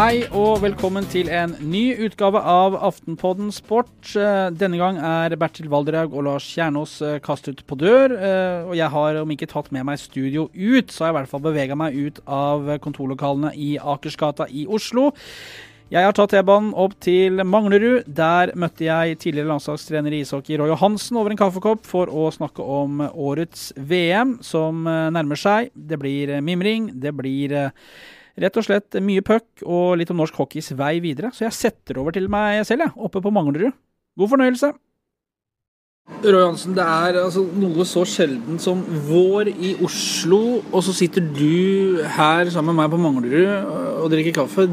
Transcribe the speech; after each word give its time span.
Hei 0.00 0.22
og 0.32 0.62
velkommen 0.62 1.04
til 1.12 1.28
en 1.28 1.50
ny 1.68 1.90
utgave 2.06 2.40
av 2.48 2.72
Aftenpodden 2.88 3.50
Sport. 3.52 4.14
Eh, 4.16 4.46
denne 4.56 4.78
gang 4.80 4.96
er 4.96 5.34
Bertil 5.36 5.66
Valderhaug 5.68 6.14
og 6.16 6.22
Lars 6.24 6.46
Kjernås 6.48 6.94
eh, 7.04 7.18
kastet 7.20 7.58
på 7.68 7.76
dør. 7.76 8.14
eh, 8.16 8.62
Og 8.64 8.78
jeg 8.78 8.88
har 8.94 9.18
om 9.20 9.34
ikke 9.34 9.50
tatt 9.50 9.66
med 9.76 9.84
meg 9.84 10.00
studio 10.00 10.46
ut, 10.54 10.88
så 10.88 11.04
har 11.04 11.10
jeg 11.10 11.12
i 11.12 11.16
hvert 11.18 11.28
fall 11.28 11.42
bevega 11.44 11.76
meg 11.76 11.98
ut 12.00 12.20
av 12.24 12.70
kontorlokalene 12.80 13.50
i 13.52 13.74
Akersgata 13.76 14.46
i 14.48 14.62
Oslo. 14.64 15.10
Jeg 15.92 16.06
har 16.08 16.16
tatt 16.16 16.32
T-banen 16.32 16.70
opp 16.72 16.94
til 17.04 17.44
Manglerud. 17.44 18.08
Der 18.08 18.54
møtte 18.56 18.86
jeg 18.86 19.18
tidligere 19.20 19.50
landslagstrener 19.50 20.16
i 20.16 20.22
ishockey 20.24 20.56
Roy 20.56 20.72
Johansen 20.72 21.18
over 21.20 21.34
en 21.34 21.42
kaffekopp 21.42 21.84
for 21.84 22.08
å 22.08 22.30
snakke 22.32 22.64
om 22.64 23.04
årets 23.04 23.74
VM 23.76 24.38
som 24.40 24.80
nærmer 24.88 25.36
seg. 25.36 25.68
Det 25.76 26.00
blir 26.00 26.38
mimring, 26.40 26.88
det 27.04 27.12
blir 27.20 27.52
rett 28.40 28.60
og 28.60 28.66
slett 28.66 29.00
mye 29.04 29.24
puck 29.24 29.64
og 29.66 29.98
litt 30.00 30.10
om 30.12 30.20
norsk 30.20 30.38
hockeys 30.40 30.72
vei 30.78 30.96
videre. 31.04 31.32
Så 31.34 31.46
jeg 31.46 31.56
setter 31.56 32.00
over 32.02 32.16
til 32.16 32.30
meg 32.32 32.62
selv, 32.68 32.86
jeg, 32.86 32.96
oppe 32.96 33.22
på 33.22 33.32
Manglerud. 33.34 33.74
God 34.18 34.32
fornøyelse. 34.32 34.72
Roy 36.20 36.42
Hansen, 36.42 36.74
det 36.76 36.84
er 36.84 37.16
altså 37.20 37.44
noe 37.56 37.84
så 37.88 38.02
sjelden 38.08 38.58
som 38.60 38.80
vår 39.06 39.52
i 39.52 39.76
Oslo, 39.84 40.58
og 40.68 40.82
så 40.84 40.92
sitter 40.96 41.22
du 41.22 42.00
her 42.16 42.50
sammen 42.52 42.74
med 42.74 42.82
meg 42.82 42.92
på 42.92 42.98
Manglerud 43.00 44.00
og 44.02 44.10
drikker 44.12 44.34
kaffe. 44.42 44.66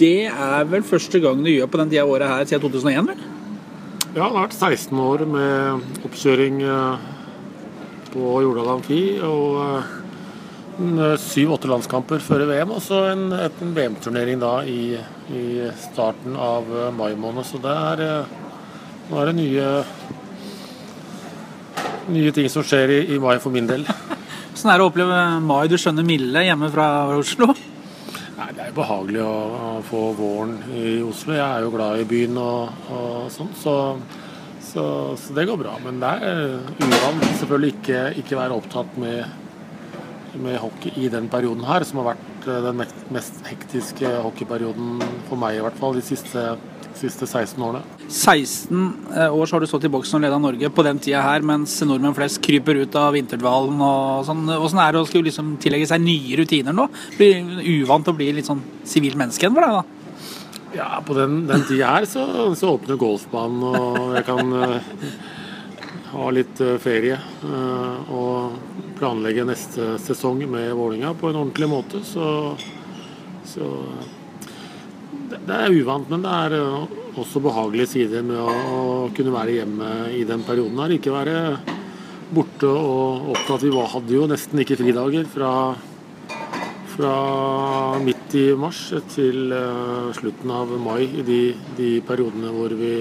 Det 0.00 0.26
er 0.28 0.66
vel 0.68 0.84
første 0.84 1.20
gang 1.22 1.40
du 1.44 1.52
gjør 1.52 1.70
på 1.70 1.80
den 1.80 1.92
tida 1.92 2.02
av 2.04 2.12
året 2.12 2.28
her 2.32 2.50
siden 2.50 2.64
2001, 2.66 3.12
vel? 3.12 3.22
Ja, 4.10 4.16
det 4.16 4.26
har 4.26 4.34
vært 4.34 4.56
16 4.58 5.00
år 5.06 5.24
med 5.30 6.04
oppkjøring 6.08 6.60
eh, 6.66 7.08
på 8.10 8.30
Jordal 8.42 8.72
Amfi. 8.74 9.02
Og 9.22 9.60
eh, 9.62 9.92
syv-åtte 11.20 11.68
landskamper 11.70 12.22
før 12.24 12.46
VM, 12.50 12.74
og 12.76 12.82
så 12.84 13.02
en, 13.10 13.28
en 13.36 13.74
VM-turnering 13.76 14.40
da 14.42 14.52
i, 14.64 14.94
i, 15.32 15.44
starten 15.90 16.36
av 16.40 16.68
eh, 16.68 16.92
mai 16.96 17.12
måned. 17.18 17.46
Så 17.46 17.60
det 17.62 17.74
er, 17.74 18.28
nå 19.10 19.20
er 19.20 19.30
det 19.30 19.36
nye, 19.38 19.66
nye 22.16 22.32
ting 22.36 22.48
som 22.52 22.64
skjer 22.66 22.94
i, 22.96 23.00
i 23.16 23.20
mai 23.22 23.36
for 23.42 23.54
min 23.54 23.68
del. 23.70 23.84
Sånn 24.60 24.72
er 24.72 24.80
det 24.80 24.84
å 24.84 24.90
oppleve 24.90 25.18
mai, 25.40 25.68
du 25.70 25.76
skjønner 25.80 26.06
milde, 26.06 26.44
hjemme 26.44 26.68
fra 26.72 26.86
Oslo? 27.16 27.52
Nei, 28.36 28.48
Det 28.56 28.64
er 28.64 28.70
jo 28.72 28.78
behagelig 28.80 29.20
å, 29.24 29.34
å, 29.56 29.70
få 29.86 30.00
våren 30.18 30.56
i 30.76 30.98
Oslo. 31.04 31.36
Jeg 31.36 31.44
er 31.44 31.64
jo 31.64 31.74
glad 31.74 32.00
i 32.02 32.08
byen 32.08 32.40
og, 32.40 32.88
og 32.92 33.30
sånn, 33.32 33.52
så, 33.56 33.74
så, 34.64 34.84
så, 35.20 35.36
det 35.36 35.46
går 35.48 35.60
bra. 35.60 35.76
Men 35.84 36.00
det 36.02 36.10
er 36.28 36.42
uvant 36.80 37.26
selvfølgelig 37.28 37.74
ikke, 37.76 38.02
ikke 38.24 38.40
være 38.40 38.58
opptatt 38.60 38.98
med, 39.00 39.39
med, 40.34 40.58
hockey 40.62 40.92
i 41.00 41.08
den 41.12 41.28
perioden 41.32 41.64
her, 41.66 41.84
som 41.86 42.00
har 42.00 42.12
vært 42.12 42.50
den 42.66 42.82
mest 43.14 43.40
hektiske 43.48 44.10
hockeyperioden 44.24 45.00
for 45.28 45.40
meg 45.40 45.58
i 45.58 45.64
hvert 45.64 45.78
fall 45.80 45.96
de 45.96 46.02
siste, 46.04 46.44
siste 46.98 47.28
16 47.28 47.62
årene. 47.64 47.82
16 48.06 49.28
år 49.30 49.44
så 49.46 49.56
har 49.56 49.64
du 49.64 49.68
stått 49.70 49.86
i 49.88 49.92
boksen 49.92 50.18
og 50.18 50.24
leda 50.26 50.40
Norge 50.42 50.72
på 50.74 50.84
den 50.86 51.00
tida 51.02 51.22
her, 51.24 51.44
mens 51.46 51.76
nordmenn 51.86 52.16
flest 52.16 52.42
kryper 52.44 52.82
ut 52.82 52.98
av 52.98 53.14
vinterdvalen 53.16 53.80
og 53.86 54.26
sånn. 54.28 54.44
Åssen 54.56 54.82
er 54.82 54.94
det 54.94 55.02
å 55.02 55.08
skulle 55.08 55.30
liksom 55.30 55.54
tillegge 55.62 55.88
seg 55.90 56.04
nye 56.04 56.40
rutiner 56.40 56.76
nå? 56.76 56.88
Blir 57.18 57.64
uvant 57.80 58.10
å 58.10 58.16
bli 58.16 58.32
litt 58.38 58.50
sånn 58.50 58.62
sivilt 58.88 59.18
menneske 59.20 59.46
igjen 59.46 59.56
for 59.56 59.66
deg, 59.66 59.80
da? 59.80 59.96
Ja, 60.70 61.00
på 61.02 61.16
den, 61.16 61.44
den 61.48 61.64
tida 61.66 61.96
her 61.96 62.06
så, 62.06 62.24
så, 62.54 62.76
åpner 62.76 62.98
golfbanen, 62.98 63.62
og 63.66 64.12
jeg 64.14 64.26
kan 64.28 64.52
uh, 64.54 64.92
ha 66.10 66.30
litt 66.34 66.60
uh, 66.64 66.76
ferie. 66.82 67.18
Uh, 67.44 68.10
og 68.12 68.94
planlegge 68.98 69.46
neste 69.48 69.94
sesong 70.02 70.42
med 70.50 70.72
Vålinga 70.76 71.14
på 71.16 71.30
en 71.30 71.40
ordentlig 71.42 71.68
måte. 71.70 72.02
Så, 72.06 72.24
så 73.48 73.68
det, 75.30 75.56
er 75.56 75.76
uvant, 75.76 76.10
men 76.10 76.24
det 76.26 76.34
er 76.46 76.56
også 77.20 77.42
behagelige 77.44 77.94
sider 77.94 78.26
med 78.26 78.40
å, 78.40 79.10
kunne 79.16 79.34
være 79.34 79.60
hjemme 79.60 79.92
i 80.16 80.24
den 80.28 80.44
perioden 80.46 80.82
her. 80.82 80.96
Ikke 80.96 81.14
være 81.14 81.38
borte 82.30 82.68
og 82.68 83.32
opptatt. 83.34 83.64
Vi 83.64 83.72
hadde 83.94 84.14
jo 84.14 84.28
nesten 84.30 84.62
ikke 84.62 84.78
fridager 84.82 85.26
fra, 85.32 85.54
fra 86.92 87.16
midt 88.04 88.36
i 88.38 88.46
mars 88.58 88.84
til 89.16 89.50
slutten 90.20 90.54
av 90.54 90.76
mai 90.84 91.02
i 91.08 91.26
de, 91.26 91.42
de, 91.80 91.92
periodene 92.06 92.54
hvor 92.54 92.76
vi 92.78 92.94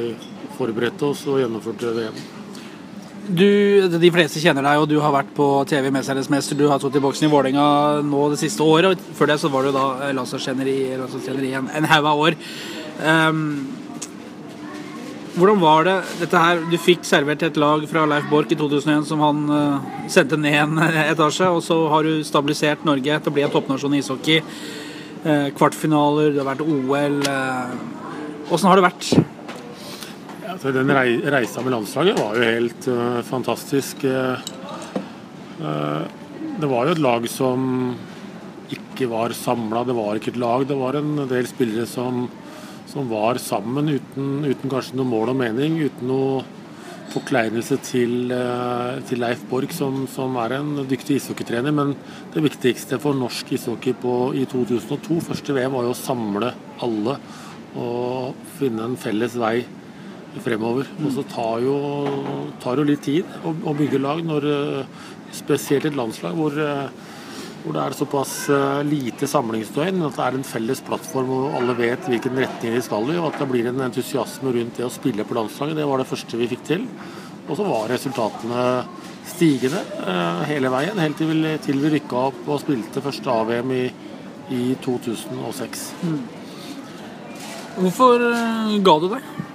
forberedte 0.58 1.12
oss 1.12 1.28
og 1.30 1.44
gjennomførte 1.44 1.94
VM. 2.00 2.39
Du, 3.30 3.90
de 4.02 4.10
fleste 4.10 4.42
kjenner 4.42 4.66
deg, 4.66 4.80
og 4.82 4.88
du 4.90 4.96
har 5.04 5.14
vært 5.14 5.30
på 5.38 5.46
TV 5.70 5.92
'Mesternes 5.94 6.32
mester'. 6.34 6.58
Du 6.58 6.66
har 6.68 6.80
stått 6.82 6.96
i 6.98 7.04
boksen 7.04 7.28
i 7.28 7.30
Vålerenga 7.30 8.02
nå 8.02 8.30
det 8.32 8.40
siste 8.42 8.66
året. 8.66 8.98
og 8.98 9.16
Før 9.18 9.30
det 9.30 9.40
så 9.40 9.52
var 9.54 9.64
du 9.64 9.72
da 9.72 10.12
landslagstrener 10.18 10.66
i, 10.66 10.80
i 10.90 11.54
en, 11.54 11.70
en 11.70 11.90
haug 11.92 12.06
av 12.10 12.18
år. 12.18 12.34
Um, 13.06 13.68
hvordan 15.38 15.62
var 15.62 15.84
det 15.86 15.98
dette 16.24 16.42
her? 16.42 16.66
Du 16.72 16.78
fikk 16.82 17.06
servert 17.06 17.44
et 17.44 17.58
lag 17.58 17.86
fra 17.88 18.08
Leif 18.10 18.26
Borch 18.32 18.52
i 18.52 18.58
2001 18.58 19.06
som 19.06 19.22
han 19.22 19.46
uh, 19.54 19.80
sendte 20.10 20.36
ned 20.36 20.58
en 20.64 20.80
etasje, 20.82 21.46
og 21.54 21.62
så 21.62 21.88
har 21.88 22.04
du 22.04 22.24
stabilisert 22.26 22.82
Norge 22.84 23.20
til 23.20 23.30
å 23.30 23.36
bli 23.36 23.46
en 23.46 23.54
toppnasjon 23.54 23.94
i 23.94 24.02
ishockey. 24.02 24.42
Uh, 25.22 25.54
kvartfinaler, 25.54 26.34
det 26.34 26.42
har 26.42 26.50
vært 26.50 26.66
OL. 26.66 27.22
Åssen 28.50 28.66
uh, 28.66 28.72
har 28.72 28.82
det 28.82 28.90
vært? 28.90 29.39
Ja, 30.60 30.72
den 30.76 30.92
reisa 30.92 31.62
med 31.64 31.72
landslaget 31.72 32.20
var 32.20 32.36
jo 32.36 32.44
helt 32.44 32.88
fantastisk. 33.30 34.02
det 36.60 36.68
var 36.68 36.86
jo 36.86 36.92
et 36.92 37.04
lag 37.04 37.28
som 37.32 37.96
ikke 38.70 39.08
var 39.10 39.32
samla, 39.32 39.86
det 39.88 39.96
var 39.96 40.20
ikke 40.20 40.34
et 40.34 40.42
lag. 40.44 40.68
Det 40.68 40.78
var 40.78 41.00
en 41.00 41.28
del 41.32 41.48
spillere 41.48 41.88
som 41.88 42.28
som 42.90 43.10
var 43.10 43.38
sammen 43.38 43.90
uten, 43.90 44.46
uten, 44.46 44.70
kanskje 44.70 44.98
noe 44.98 45.10
mål 45.10 45.34
og 45.34 45.38
mening, 45.38 45.78
uten 45.86 46.10
noe 46.10 46.42
forkleinelse 47.14 47.78
til, 47.86 48.32
til 49.10 49.22
Leif 49.22 49.44
Borg, 49.50 49.72
som, 49.74 50.04
som, 50.10 50.38
er 50.42 50.58
en 50.58 50.72
dyktig 50.90 51.20
ishockeytrener. 51.20 51.74
Men 51.74 51.94
det 52.34 52.44
viktigste 52.46 53.00
for 53.02 53.18
norsk 53.18 53.54
ishockey 53.58 53.94
på, 53.98 54.16
i 54.38 54.46
2002, 54.50 55.20
første 55.30 55.58
VM, 55.58 55.74
var 55.76 55.86
jo 55.86 55.94
å 55.94 56.00
samle 56.00 56.54
alle 56.86 57.18
og 57.78 58.38
finne 58.58 58.88
en 58.88 58.98
felles 58.98 59.36
vei 59.38 59.60
fremover. 60.44 60.90
Og 61.04 61.14
så 61.16 61.26
tar 61.32 61.64
jo, 61.66 61.78
tar 62.64 62.82
jo 62.82 62.88
litt 62.88 63.06
tid 63.06 63.40
å, 63.44 63.54
å, 63.54 63.76
bygge 63.78 64.02
lag, 64.02 64.22
når, 64.26 64.50
spesielt 65.36 65.90
et 65.90 65.98
landslag 65.98 66.38
hvor 66.38 66.56
hvor 67.60 67.76
det 67.76 67.82
er 67.84 67.96
såpass 67.98 68.34
eh, 68.54 68.82
lite 68.88 69.28
samlingsdøgn 69.28 70.06
at 70.08 70.16
det 70.16 70.26
er 70.26 70.38
en 70.38 70.48
felles 70.48 70.82
plattform 70.86 71.32
hvor 71.32 71.58
alle 71.60 71.76
vet 71.78 72.08
hvilken 72.08 72.40
retning 72.40 72.76
de 72.76 72.84
skal 72.84 73.10
i, 73.12 73.18
og 73.20 73.34
at 73.34 73.42
det 73.42 73.50
blir 73.52 73.68
en 73.70 73.84
entusiasme 73.90 74.54
rundt 74.56 74.80
det 74.80 74.88
å 74.88 74.94
spille 74.94 75.26
på 75.28 75.36
landslaget. 75.36 75.78
Det 75.80 75.88
var 75.90 76.02
det 76.02 76.08
første 76.10 76.40
vi 76.40 76.50
fikk 76.54 76.64
til. 76.70 76.88
Og 77.50 77.58
så 77.58 77.66
var 77.66 77.90
resultatene 77.92 78.64
stigende 79.28 79.82
eh, 80.06 80.44
hele 80.54 80.72
veien, 80.72 81.02
helt 81.04 81.20
til 81.20 81.34
vi, 81.34 81.56
til 81.66 81.84
rykka 81.98 82.24
opp 82.30 82.48
og 82.48 82.64
spilte 82.64 83.04
første 83.04 83.34
AVM 83.34 83.76
i, 83.76 83.84
i 84.56 84.64
2006. 84.86 85.86
Mm. 86.06 86.20
Hvorfor 87.80 88.24
ga 88.86 88.98
du 89.04 89.12
deg? 89.12 89.49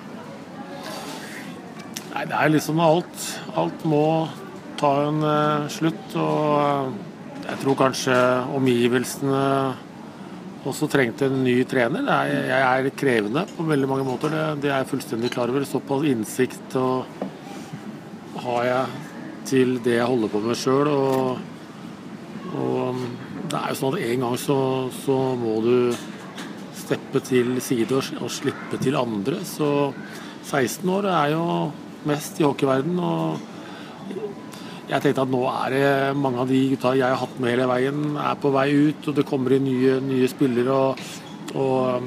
Nei, 2.24 2.30
det 2.32 2.36
er 2.40 2.52
liksom 2.54 2.78
alt. 2.80 3.24
Alt 3.60 3.82
må 3.84 4.04
ta 4.80 4.90
en 5.10 5.18
uh, 5.20 5.66
slutt. 5.68 6.14
og 6.16 6.94
jeg 7.44 7.58
tror 7.60 7.76
kanskje 7.76 8.14
omgivelsene 8.56 9.42
også 10.64 10.88
trengte 10.88 11.28
en 11.28 11.42
ny 11.44 11.58
trener. 11.68 12.08
Er, 12.08 12.32
jeg 12.48 12.86
er 12.86 12.96
krevende 12.96 13.44
på 13.52 13.66
veldig 13.68 13.90
mange 13.90 14.08
måter, 14.08 14.32
det, 14.32 14.46
det, 14.62 14.72
er 14.72 14.80
jeg 14.80 14.90
fullstendig 14.94 15.34
klar 15.36 15.52
over. 15.52 15.68
Såpass 15.68 16.08
innsikt 16.08 16.78
og 16.80 17.04
har 18.46 18.64
jeg 18.70 19.04
til 19.52 19.76
det 19.84 19.98
jeg 19.98 20.08
holder 20.08 20.32
på 20.32 20.44
med 20.48 20.56
sjøl. 20.64 20.94
Og, 20.96 21.38
og, 22.56 23.06
det 23.52 23.60
er 23.60 23.68
jo 23.68 23.80
sånn 23.84 24.00
at 24.00 24.08
en 24.08 24.28
gang 24.30 24.40
så, 24.40 24.60
så 25.04 25.22
må 25.44 25.60
du 25.60 25.76
steppe 26.86 27.20
til 27.28 27.58
side 27.60 27.92
og, 27.92 28.14
og, 28.22 28.32
slippe 28.32 28.80
til 28.80 28.96
andre. 28.96 29.44
Så 29.44 29.92
16 30.48 30.88
år 30.88 31.12
er 31.12 31.34
jo 31.36 31.48
mest 32.08 32.40
i 32.40 32.46
hockeyverden. 32.46 32.98
og 32.98 33.40
jeg 34.84 35.00
tenkte 35.00 35.24
at 35.24 35.32
nå 35.32 35.42
er 35.48 35.72
det 35.72 36.16
mange 36.20 36.42
av 36.42 36.50
de 36.50 36.60
gutta 36.74 36.92
jeg 36.98 37.08
har 37.08 37.20
hatt 37.20 37.38
med 37.40 37.54
hele 37.54 37.68
veien, 37.70 38.00
er 38.20 38.40
på 38.40 38.52
vei 38.52 38.68
ut, 38.90 39.08
og 39.08 39.16
det 39.16 39.26
kommer 39.28 39.56
inn 39.56 39.64
nye, 39.64 39.98
nye 40.04 40.28
spillere. 40.28 40.74
og, 40.74 40.98
og 41.56 42.04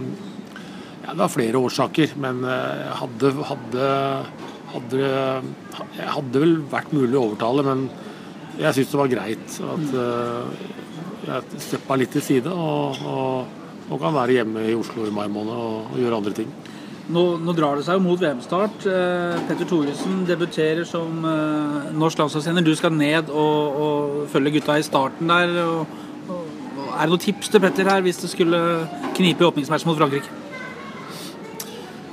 ja, 1.02 1.14
Det 1.14 1.22
var 1.24 1.34
flere 1.34 1.64
årsaker, 1.64 2.14
men 2.22 2.44
eh, 2.46 2.90
hadde, 3.02 3.34
hadde, 3.50 3.88
hadde, 4.76 5.02
jeg 5.98 6.12
hadde 6.18 6.44
vel 6.44 6.58
vært 6.70 6.94
mulig 6.94 7.18
å 7.18 7.24
overtale, 7.32 7.66
men 7.66 7.88
jeg 8.58 8.74
syns 8.78 8.94
det 8.94 9.02
var 9.02 9.12
greit 9.12 9.58
at 9.74 9.98
jeg 11.28 11.62
steppa 11.62 11.98
litt 12.00 12.14
til 12.16 12.24
side 12.24 12.52
og, 12.52 13.02
og, 13.06 13.58
og, 13.90 13.98
kan 14.00 14.16
være 14.16 14.40
hjemme 14.40 14.64
i 14.70 14.76
Oslo 14.78 15.08
i 15.08 15.14
mai 15.14 15.28
måned 15.32 15.54
og, 15.54 15.92
og 15.92 16.02
gjøre 16.02 16.20
andre 16.22 16.36
ting. 16.40 16.52
Nå, 17.08 17.22
nå, 17.40 17.54
drar 17.56 17.80
det 17.80 17.86
seg 17.88 17.96
jo 17.96 18.04
mot 18.04 18.20
VM-start. 18.20 18.84
Eh, 18.92 19.38
Petter 19.48 19.68
Thoresen 19.70 20.26
debuterer 20.28 20.84
som 20.88 21.22
eh, 21.24 21.92
norsk 21.96 22.20
landslagstrener. 22.20 22.66
Du 22.66 22.74
skal 22.76 22.92
ned 22.92 23.30
og, 23.32 23.78
og, 23.86 24.18
følge 24.32 24.58
gutta 24.58 24.76
i 24.76 24.84
starten 24.84 25.32
der. 25.32 25.54
Og, 25.64 25.94
og, 26.28 26.82
Er 26.98 27.06
det 27.06 27.14
noen 27.14 27.24
tips 27.24 27.54
til 27.54 27.64
Petter 27.64 27.88
her 27.88 28.04
hvis 28.04 28.20
det 28.20 28.34
skulle 28.34 28.60
knipe 29.16 29.46
i 29.46 29.48
åpningsmatchen 29.48 29.88
mot 29.88 30.00
Frankrike? 30.02 30.44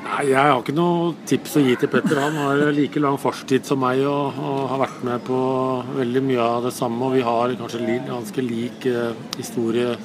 Nei, 0.04 0.28
Jeg 0.30 0.38
har 0.38 0.60
ikke 0.60 0.76
noe 0.76 1.08
tips 1.26 1.56
å 1.58 1.64
gi 1.64 1.74
til 1.80 1.90
Petter. 1.90 2.20
Han 2.22 2.38
har 2.38 2.62
like 2.76 3.02
lang 3.02 3.18
fartstid 3.18 3.66
som 3.66 3.82
meg 3.82 4.04
og, 4.06 4.38
har 4.70 4.84
vært 4.84 5.02
med 5.08 5.24
på 5.26 5.40
veldig 5.96 6.22
mye 6.28 6.44
av 6.52 6.68
det 6.68 6.74
samme. 6.76 7.02
Og 7.08 7.18
vi 7.18 7.24
har 7.26 7.56
kanskje 7.58 7.98
ganske 8.06 8.46
lik 8.46 8.86
eh, 8.92 9.10
historie 9.40 9.96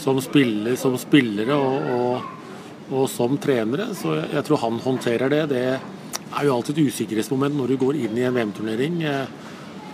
som, 0.00 0.16
spiller, 0.24 0.72
som 0.80 0.96
spillere 1.00 1.52
og, 1.52 2.32
og, 2.90 3.06
som 3.10 3.36
trenere. 3.42 3.90
Så 3.98 4.14
jeg, 4.20 4.42
tror 4.46 4.62
han 4.64 4.80
håndterer 4.82 5.32
det. 5.32 5.42
Det 5.52 5.64
er 5.66 6.46
jo 6.46 6.56
alltid 6.56 6.78
et 6.78 6.92
usikkerhetsmoment 6.92 7.56
når 7.56 7.72
du 7.72 7.80
går 7.80 8.00
inn 8.06 8.18
i 8.18 8.26
en 8.26 8.36
VM-turnering. 8.36 9.00
Eh, 9.06 9.22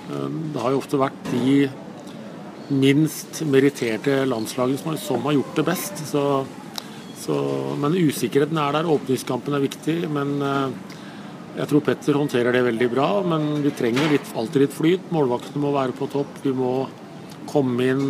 eh, 0.08 0.26
det 0.54 0.64
har 0.64 0.74
jo 0.74 0.82
ofte 0.82 1.00
vært 1.00 1.30
de 1.32 1.56
minst 2.72 3.42
meritterte 3.44 4.22
landslagene 4.28 4.96
som, 5.00 5.22
har 5.26 5.38
gjort 5.38 5.56
det 5.60 5.68
best. 5.68 6.04
Så 6.08 6.26
så, 7.22 7.36
men 7.78 7.94
usikkerheten 7.94 8.58
er 8.58 8.74
der. 8.74 8.88
Åpningskampen 8.90 9.54
er 9.54 9.62
viktig. 9.62 10.00
Men 10.10 10.34
eh, 10.42 10.96
jeg 11.60 11.70
tror 11.70 11.84
Petter 11.86 12.18
håndterer 12.18 12.56
det 12.56 12.64
veldig 12.66 12.88
bra. 12.90 13.08
Men 13.26 13.62
vi 13.62 13.74
trenger 13.78 14.10
litt, 14.10 14.32
alltid 14.34 14.66
litt 14.66 14.74
flyt. 14.74 15.12
Målvaktene 15.14 15.62
må 15.62 15.70
være 15.76 15.94
på 15.96 16.10
topp. 16.10 16.40
Vi 16.42 16.54
må 16.56 16.72
komme 17.52 17.86
inn 17.92 18.08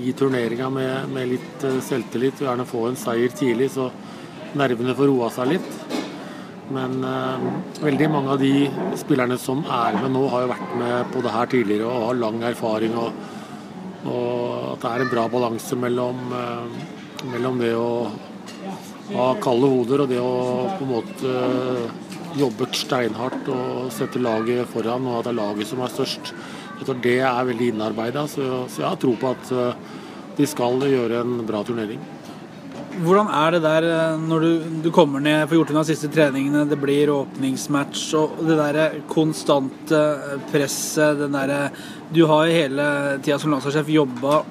i 0.00 0.14
turneringa 0.16 0.70
med, 0.72 1.10
med, 1.14 1.34
litt 1.34 1.66
uh, 1.66 1.78
selvtillit 1.84 2.40
og 2.42 2.48
gjerne 2.48 2.66
få 2.68 2.86
en 2.88 2.98
seier 2.98 3.34
tidlig, 3.36 3.70
så 3.76 3.90
nervene 4.58 4.96
får 4.96 5.10
roa 5.10 5.30
seg 5.34 5.54
litt. 5.56 5.70
Men 6.74 7.02
eh, 7.04 7.42
veldig 7.82 8.06
mange 8.08 8.30
av 8.32 8.38
de 8.40 8.70
spillerne 8.96 9.36
som 9.36 9.58
er 9.68 9.98
med 9.98 10.14
nå, 10.14 10.22
har 10.32 10.46
jo 10.46 10.52
vært 10.54 10.70
med 10.80 11.10
på 11.12 11.20
det 11.26 11.32
her 11.34 11.50
tidligere 11.52 11.90
og 11.90 12.06
har 12.06 12.16
lang 12.22 12.38
erfaring. 12.48 12.94
Og, 12.96 13.18
og 14.08 14.70
at 14.70 14.86
det 14.86 14.92
er 14.92 15.04
en 15.04 15.10
bra 15.10 15.26
balanse 15.34 15.76
mellom 15.76 16.22
mellom 17.30 17.60
det 17.60 17.72
å 17.76 18.08
ha 19.14 19.28
kalde 19.42 19.70
hoder 19.70 20.04
og 20.04 20.10
det 20.10 20.20
å 20.20 20.34
på 20.78 20.86
en 20.86 20.90
måte 20.90 21.34
jobbe 22.38 22.68
steinhardt 22.74 23.48
og 23.52 23.92
sette 23.94 24.22
laget 24.22 24.68
foran, 24.72 25.06
og 25.06 25.20
at 25.20 25.28
det 25.28 25.34
er 25.34 25.38
laget 25.38 25.70
som 25.70 25.82
er 25.84 25.92
størst. 25.92 26.32
Jeg 26.78 26.88
tror 26.88 27.00
Det 27.04 27.18
er 27.22 27.46
veldig 27.50 27.70
innarbeida, 27.74 28.26
så, 28.30 28.64
så 28.68 28.82
jeg 28.82 28.88
har 28.90 29.00
tro 29.00 29.14
på 29.20 29.30
at 29.30 29.54
eh, 29.54 29.86
de 30.34 30.46
skal 30.50 30.82
gjøre 30.82 31.22
en 31.22 31.38
bra 31.46 31.62
turnering. 31.66 32.02
Hvordan 32.94 33.30
er 33.34 33.54
det 33.54 33.62
der 33.64 33.86
eh, 33.90 34.20
når 34.22 34.44
du, 34.44 34.50
du 34.84 34.90
kommer 34.94 35.22
ned, 35.22 35.46
får 35.48 35.58
gjort 35.60 35.72
unna 35.74 35.84
siste 35.86 36.10
treningene, 36.14 36.64
det 36.70 36.78
blir 36.82 37.12
åpningsmatch 37.14 38.04
og 38.18 38.42
det 38.46 38.58
der 38.60 39.00
konstante 39.10 40.02
presset, 40.52 41.18
den 41.22 41.34
derre 41.34 41.68
Du 42.14 42.24
har 42.30 42.46
jo 42.46 42.58
hele 42.58 42.88
tida 43.24 43.38
som 43.42 43.54
landslagssjef 43.54 43.90
jobba 43.94 44.42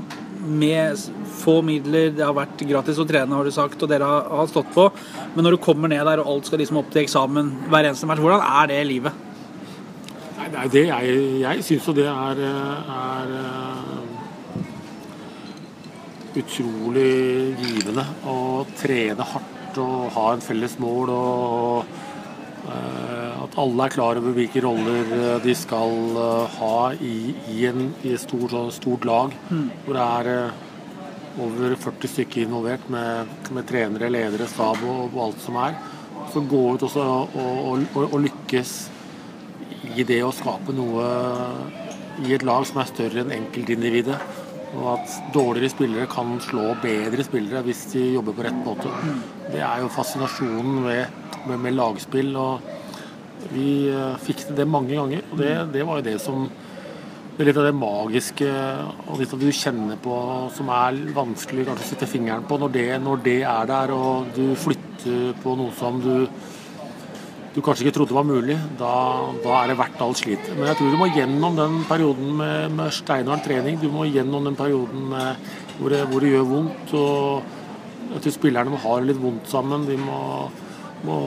med 0.44 1.00
få 1.44 1.62
midler, 1.64 2.12
det 2.16 2.24
har 2.24 2.36
vært 2.36 2.64
gratis 2.68 3.00
å 3.00 3.06
trene, 3.08 3.36
har 3.36 3.48
du 3.48 3.54
sagt, 3.54 3.80
og 3.84 3.92
dere 3.92 4.08
har, 4.08 4.28
har, 4.32 4.50
stått 4.52 4.72
på. 4.76 4.90
Men 5.36 5.48
når 5.48 5.56
du 5.56 5.64
kommer 5.64 5.92
ned 5.92 6.04
der 6.08 6.24
og 6.24 6.30
alt 6.34 6.50
skal 6.50 6.60
liksom 6.62 6.82
opp 6.82 6.92
til 6.94 7.04
eksamen 7.04 7.52
hver 7.72 7.88
eneste 7.88 8.10
match, 8.10 8.24
hvordan 8.24 8.44
er 8.44 8.72
det 8.72 8.82
livet? 8.90 9.33
Nei, 10.54 10.68
det 10.70 10.86
jeg, 10.86 11.18
jeg 11.42 11.66
syns 11.66 11.88
jo 11.90 11.96
det 11.98 12.06
er, 12.10 12.42
er 12.94 13.28
utrolig 16.44 17.12
givende 17.62 18.06
å 18.30 18.38
trene 18.78 19.26
hardt 19.34 19.80
og 19.82 20.10
ha 20.14 20.26
en 20.34 20.44
felles 20.46 20.78
mål. 20.82 21.14
og 21.14 22.02
at 23.44 23.58
alle 23.60 23.86
er 23.86 23.92
klar 23.92 24.18
over 24.18 24.34
hvilke 24.38 24.62
roller 24.64 25.40
de 25.44 25.54
skal 25.58 26.16
ha 26.56 26.78
i, 26.96 27.34
i, 27.52 27.66
en, 27.68 27.90
i 28.06 28.14
et 28.16 28.22
stort, 28.22 28.54
stort 28.74 29.04
lag. 29.06 29.34
Mm. 29.50 29.66
Hvor 29.84 29.98
det 29.98 30.06
er 30.06 30.54
over 31.44 31.76
40 31.76 32.12
stykker 32.14 32.46
involvert 32.46 32.88
med, 32.94 33.30
med 33.54 33.68
trenere, 33.70 34.10
ledere, 34.14 34.48
stab 34.50 34.82
og, 34.86 35.10
og, 35.10 35.20
alt 35.28 35.44
som 35.44 35.58
er. 35.62 35.78
Så 36.34 36.44
gå 36.50 36.64
ut 36.74 36.86
også 36.86 37.04
og, 37.04 37.38
og, 37.38 37.98
og, 38.06 38.18
lykkes 38.24 38.74
i 39.98 40.06
det 40.08 40.22
å 40.26 40.34
skape 40.34 40.74
noe 40.76 41.08
i 42.24 42.34
et 42.36 42.46
lag 42.46 42.66
som 42.68 42.82
er 42.82 42.90
større 42.90 43.24
enn 43.24 43.34
enkeltindividet. 43.36 44.18
Og 44.74 44.88
at 44.96 45.18
dårligere 45.36 45.70
spillere 45.70 46.10
kan 46.10 46.38
slå 46.42 46.72
bedre 46.82 47.26
spillere 47.26 47.62
hvis 47.66 47.86
de 47.92 48.08
jobber 48.16 48.38
på 48.38 48.46
rett 48.48 48.62
måte. 48.66 48.90
Det 49.52 49.62
er 49.62 49.84
jo 49.84 49.92
fascinasjonen 49.94 50.80
med, 50.88 51.20
med, 51.46 51.60
med 51.68 51.78
lagspill. 51.78 52.34
og 52.38 53.52
Vi 53.54 53.90
eh, 53.92 54.18
fikk 54.24 54.48
til 54.48 54.58
det 54.58 54.70
mange 54.70 54.96
ganger. 54.98 55.26
og 55.30 55.42
det, 55.42 55.54
det 55.76 55.86
var 55.86 56.02
jo 56.02 56.08
det 56.10 56.20
som 56.24 56.48
det 57.34 57.42
er 57.42 57.48
litt 57.48 57.58
av 57.58 57.66
det 57.66 57.74
magiske 57.74 58.48
og 59.10 59.16
litt 59.18 59.32
av 59.34 59.40
det 59.42 59.48
du 59.50 59.58
kjenner 59.58 59.98
på 59.98 60.16
som 60.54 60.68
er 60.70 61.00
vanskelig 61.16 61.64
kanskje 61.66 61.88
å 61.88 61.90
sette 61.90 62.10
fingeren 62.10 62.44
på. 62.46 62.60
Når 62.62 62.74
det, 62.76 62.84
når 63.02 63.24
det, 63.26 63.40
er 63.50 63.70
der 63.72 63.94
og 63.96 64.28
du 64.36 64.52
flytter 64.62 65.34
på 65.42 65.56
noe 65.58 65.74
som 65.80 65.98
du, 66.04 66.28
du 67.54 67.62
kanskje 67.62 67.86
ikke 67.86 67.98
trodde 68.00 68.16
var 68.18 68.26
mulig, 68.26 68.56
da, 68.80 68.94
da 69.44 69.58
er 69.60 69.70
det 69.70 69.78
verdt 69.78 70.02
all 70.02 70.16
slitet. 70.18 70.54
Men 70.58 70.72
jeg 70.72 70.80
tror 70.80 70.94
du 70.94 70.98
må 70.98 71.10
gjennom 71.14 71.58
den 71.60 71.76
perioden 71.90 72.32
med, 72.40 72.74
med 72.80 72.96
steinhard 72.96 73.44
trening. 73.46 73.78
Du 73.82 73.90
må 73.94 74.08
gjennom 74.10 74.50
den 74.50 74.58
perioden 74.58 75.06
med, 75.12 75.52
hvor, 75.78 75.94
det, 75.94 76.02
hvor, 76.10 76.24
det, 76.24 76.32
gjør 76.34 76.50
vondt. 76.50 76.96
og 76.98 78.10
Jeg 78.16 78.26
tror 78.26 78.36
spillerne 78.40 78.74
må 78.74 78.82
ha 78.82 78.98
det 79.00 79.12
litt 79.12 79.22
vondt 79.22 79.54
sammen. 79.54 79.86
De 79.86 80.00
må, 80.02 80.20
må 81.06 81.20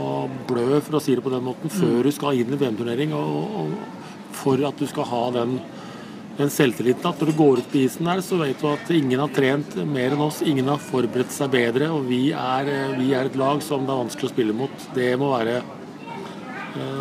blø, 0.50 0.80
for 0.80 0.98
å 0.98 1.04
si 1.04 1.14
det 1.14 1.22
på 1.22 1.34
den 1.34 1.46
måten, 1.46 1.70
før 1.70 2.08
du 2.08 2.12
skal 2.14 2.42
inn 2.42 2.50
i 2.50 2.60
VM-turnering. 2.60 3.14
og, 3.14 3.62
og 3.62 4.34
for 4.36 4.60
at 4.68 4.82
du 4.82 4.86
skal 4.90 5.06
ha 5.08 5.24
den 5.38 5.60
den 6.36 6.50
selvtilliten 6.52 7.06
at 7.08 7.20
når 7.20 7.30
du 7.30 7.36
går 7.38 7.60
ut 7.62 7.68
på 7.72 7.78
isen 7.80 8.08
der, 8.08 8.20
så 8.20 8.36
vet 8.36 8.60
du 8.60 8.66
at 8.68 8.90
ingen 8.92 9.22
har 9.22 9.32
trent 9.32 9.72
mer 9.88 10.12
enn 10.12 10.24
oss. 10.26 10.42
Ingen 10.44 10.68
har 10.68 10.82
forberedt 10.82 11.32
seg 11.32 11.48
bedre, 11.54 11.88
og 11.94 12.04
vi 12.10 12.28
er, 12.36 12.68
vi 12.98 13.14
er 13.16 13.30
et 13.30 13.38
lag 13.40 13.62
som 13.64 13.86
det 13.86 13.94
er 13.94 14.02
vanskelig 14.02 14.28
å 14.28 14.34
spille 14.34 14.56
mot. 14.56 14.86
Det 14.96 15.14
må 15.20 15.32
være 15.32 15.62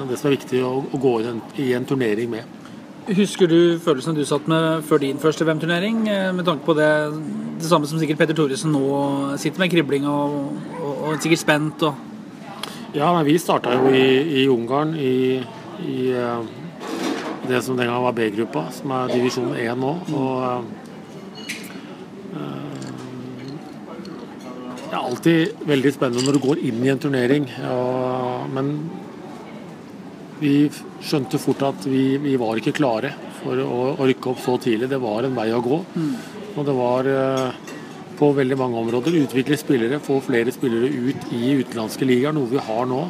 det 0.10 0.20
som 0.20 0.30
er 0.30 0.36
viktig 0.36 0.62
å, 0.66 0.78
å 0.84 1.00
gå 1.02 1.16
i 1.22 1.28
en, 1.32 1.42
i 1.62 1.72
en, 1.78 1.88
turnering 1.88 2.30
med. 2.32 2.62
Husker 3.06 3.50
du 3.50 3.78
følelsen 3.84 4.18
du 4.18 4.24
satt 4.26 4.48
med 4.50 4.82
før 4.88 5.04
din 5.04 5.20
første 5.22 5.46
VM-turnering, 5.46 6.08
eh, 6.10 6.32
med 6.34 6.48
tanke 6.48 6.66
på 6.66 6.74
det, 6.78 6.90
det 7.62 7.70
samme 7.70 7.90
som 7.90 8.02
sikkert 8.02 8.24
Petter 8.24 8.38
Thoresen 8.38 8.74
nå 8.74 8.86
sitter 9.42 9.62
med, 9.62 9.72
kribling 9.74 10.08
og, 10.10 10.56
og, 10.80 10.94
og 10.94 11.20
sikkert 11.22 11.44
spent? 11.44 11.86
Og 11.86 12.96
ja, 12.96 13.12
men 13.12 13.28
vi 13.28 13.36
starta 13.42 13.76
jo 13.76 13.92
i, 13.92 14.06
i 14.42 14.48
Ungarn 14.50 14.96
i, 14.96 15.44
i 15.84 16.00
uh, 16.16 16.42
det 17.46 17.60
som 17.62 17.78
den 17.78 17.92
gang 17.92 18.02
var 18.06 18.16
B-gruppa, 18.16 18.70
som 18.74 18.94
er 18.96 19.12
divisjon 19.12 19.52
1 19.54 19.78
nå. 19.84 19.94
Og 20.16 20.74
Det 24.96 25.02
er 25.02 25.08
alltid 25.10 25.66
veldig 25.68 25.92
spennende 25.92 26.24
når 26.24 26.36
du 26.38 26.40
går 26.40 26.60
inn 26.70 26.84
i 26.86 26.90
en 26.94 27.00
turnering. 27.02 27.50
Og, 27.68 28.46
men 28.56 28.70
vi 30.40 30.56
skjønte 31.06 31.40
fort 31.42 31.64
at 31.68 31.86
vi, 31.88 32.18
vi, 32.22 32.36
var 32.40 32.60
ikke 32.60 32.76
klare 32.76 33.14
for 33.40 33.60
å, 33.62 33.80
å, 33.94 34.08
rykke 34.08 34.34
opp 34.34 34.42
så 34.44 34.58
tidlig. 34.62 34.90
Det 34.92 35.00
var 35.02 35.28
en 35.28 35.38
vei 35.38 35.48
å 35.56 35.64
gå. 35.64 35.80
Mm. 35.96 36.12
Og 36.56 36.68
det 36.68 36.76
var 36.76 37.10
uh, 37.12 37.72
på 38.20 38.32
veldig 38.36 38.58
mange 38.60 38.82
områder. 38.82 39.20
Utvikle 39.24 39.58
spillere, 39.60 40.02
få 40.04 40.20
flere 40.24 40.54
spillere 40.56 40.90
ut 40.92 41.32
i 41.36 41.56
utenlandske 41.62 42.08
ligaer, 42.08 42.36
noe 42.36 42.52
vi 42.52 42.62
har 42.64 42.88
nå 42.90 43.02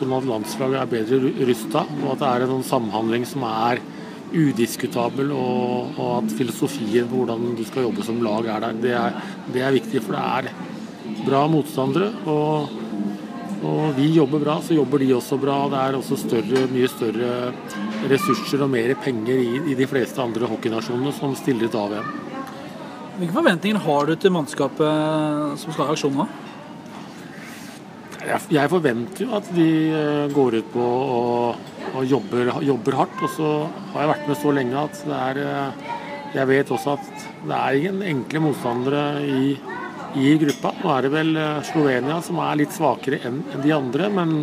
sånn 0.00 0.16
at 0.16 0.28
landslaget 0.28 0.80
er 0.80 0.92
bedre 0.94 1.46
rusta, 1.50 1.82
og 2.00 2.14
at 2.14 2.22
det 2.22 2.28
er 2.30 2.44
en 2.46 2.62
samhandling 2.64 3.26
som 3.28 3.44
er 3.44 3.82
udiskutabel, 4.30 5.32
og, 5.34 5.96
og, 5.98 6.10
at 6.22 6.34
filosofien 6.38 7.08
på 7.10 7.20
hvordan 7.20 7.50
du 7.58 7.64
skal 7.68 7.88
jobbe 7.88 8.06
som 8.06 8.22
lag 8.24 8.48
er 8.48 8.64
der. 8.64 8.78
Det 8.84 8.94
er, 8.96 9.18
det 9.52 9.64
er 9.66 9.76
viktig, 9.76 10.02
for 10.06 10.16
det 10.16 10.22
er 10.38 11.24
bra 11.26 11.44
motstandere. 11.50 12.12
og 12.30 12.79
og 13.60 13.92
vi 13.96 14.06
jobber 14.14 14.40
bra, 14.40 14.56
så 14.64 14.76
jobber 14.76 15.02
de 15.02 15.10
også 15.12 15.36
bra. 15.40 15.56
Det 15.68 15.80
er 15.80 15.96
også 15.98 16.16
større, 16.20 16.64
mye 16.72 16.88
større 16.88 17.32
ressurser 18.08 18.64
og 18.64 18.70
mer 18.72 18.94
penger 19.04 19.36
i, 19.36 19.60
i 19.72 19.76
de 19.76 19.88
fleste 19.88 20.22
andre 20.22 20.48
hockeynasjonene 20.48 21.12
som 21.16 21.34
stiller 21.36 21.68
til 21.68 21.82
AVM. 21.82 22.12
Hvilke 23.20 23.36
forventninger 23.36 23.82
har 23.84 24.06
du 24.08 24.14
til 24.16 24.32
mannskapet 24.32 25.58
som 25.60 25.74
skal 25.74 25.90
i 25.90 25.96
aksjon 25.96 26.16
nå? 26.22 26.28
Jeg 28.52 28.68
forventer 28.72 29.24
jo 29.24 29.34
at 29.36 29.48
de 29.56 29.68
eh, 29.96 30.32
går 30.32 30.58
ut 30.60 30.68
på 30.72 30.84
og, 30.84 31.60
og 31.96 32.04
jobber, 32.08 32.52
jobber, 32.64 32.96
hardt. 32.96 33.22
Og 33.24 33.32
så 33.32 33.50
har 33.92 34.04
jeg 34.04 34.10
vært 34.12 34.30
med 34.30 34.40
så 34.40 34.54
lenge 34.56 34.84
at 34.86 35.02
det 35.04 35.18
er 35.18 35.42
eh, 35.44 35.86
Jeg 36.36 36.46
vet 36.46 36.72
også 36.72 36.94
at 36.94 37.24
det 37.48 37.56
er 37.56 37.76
ingen 37.76 38.02
enkle 38.06 38.44
motstandere 38.44 39.04
i, 39.26 39.56
i 40.18 40.34
gruppa. 40.40 40.72
Nå 40.82 40.92
er 40.94 41.06
det 41.06 41.12
vel 41.14 41.36
eh, 41.38 41.60
Slovenia 41.68 42.20
som 42.24 42.40
er 42.42 42.60
litt 42.60 42.74
svakere 42.74 43.20
enn 43.28 43.42
de 43.62 43.74
andre, 43.74 44.08
men, 44.12 44.38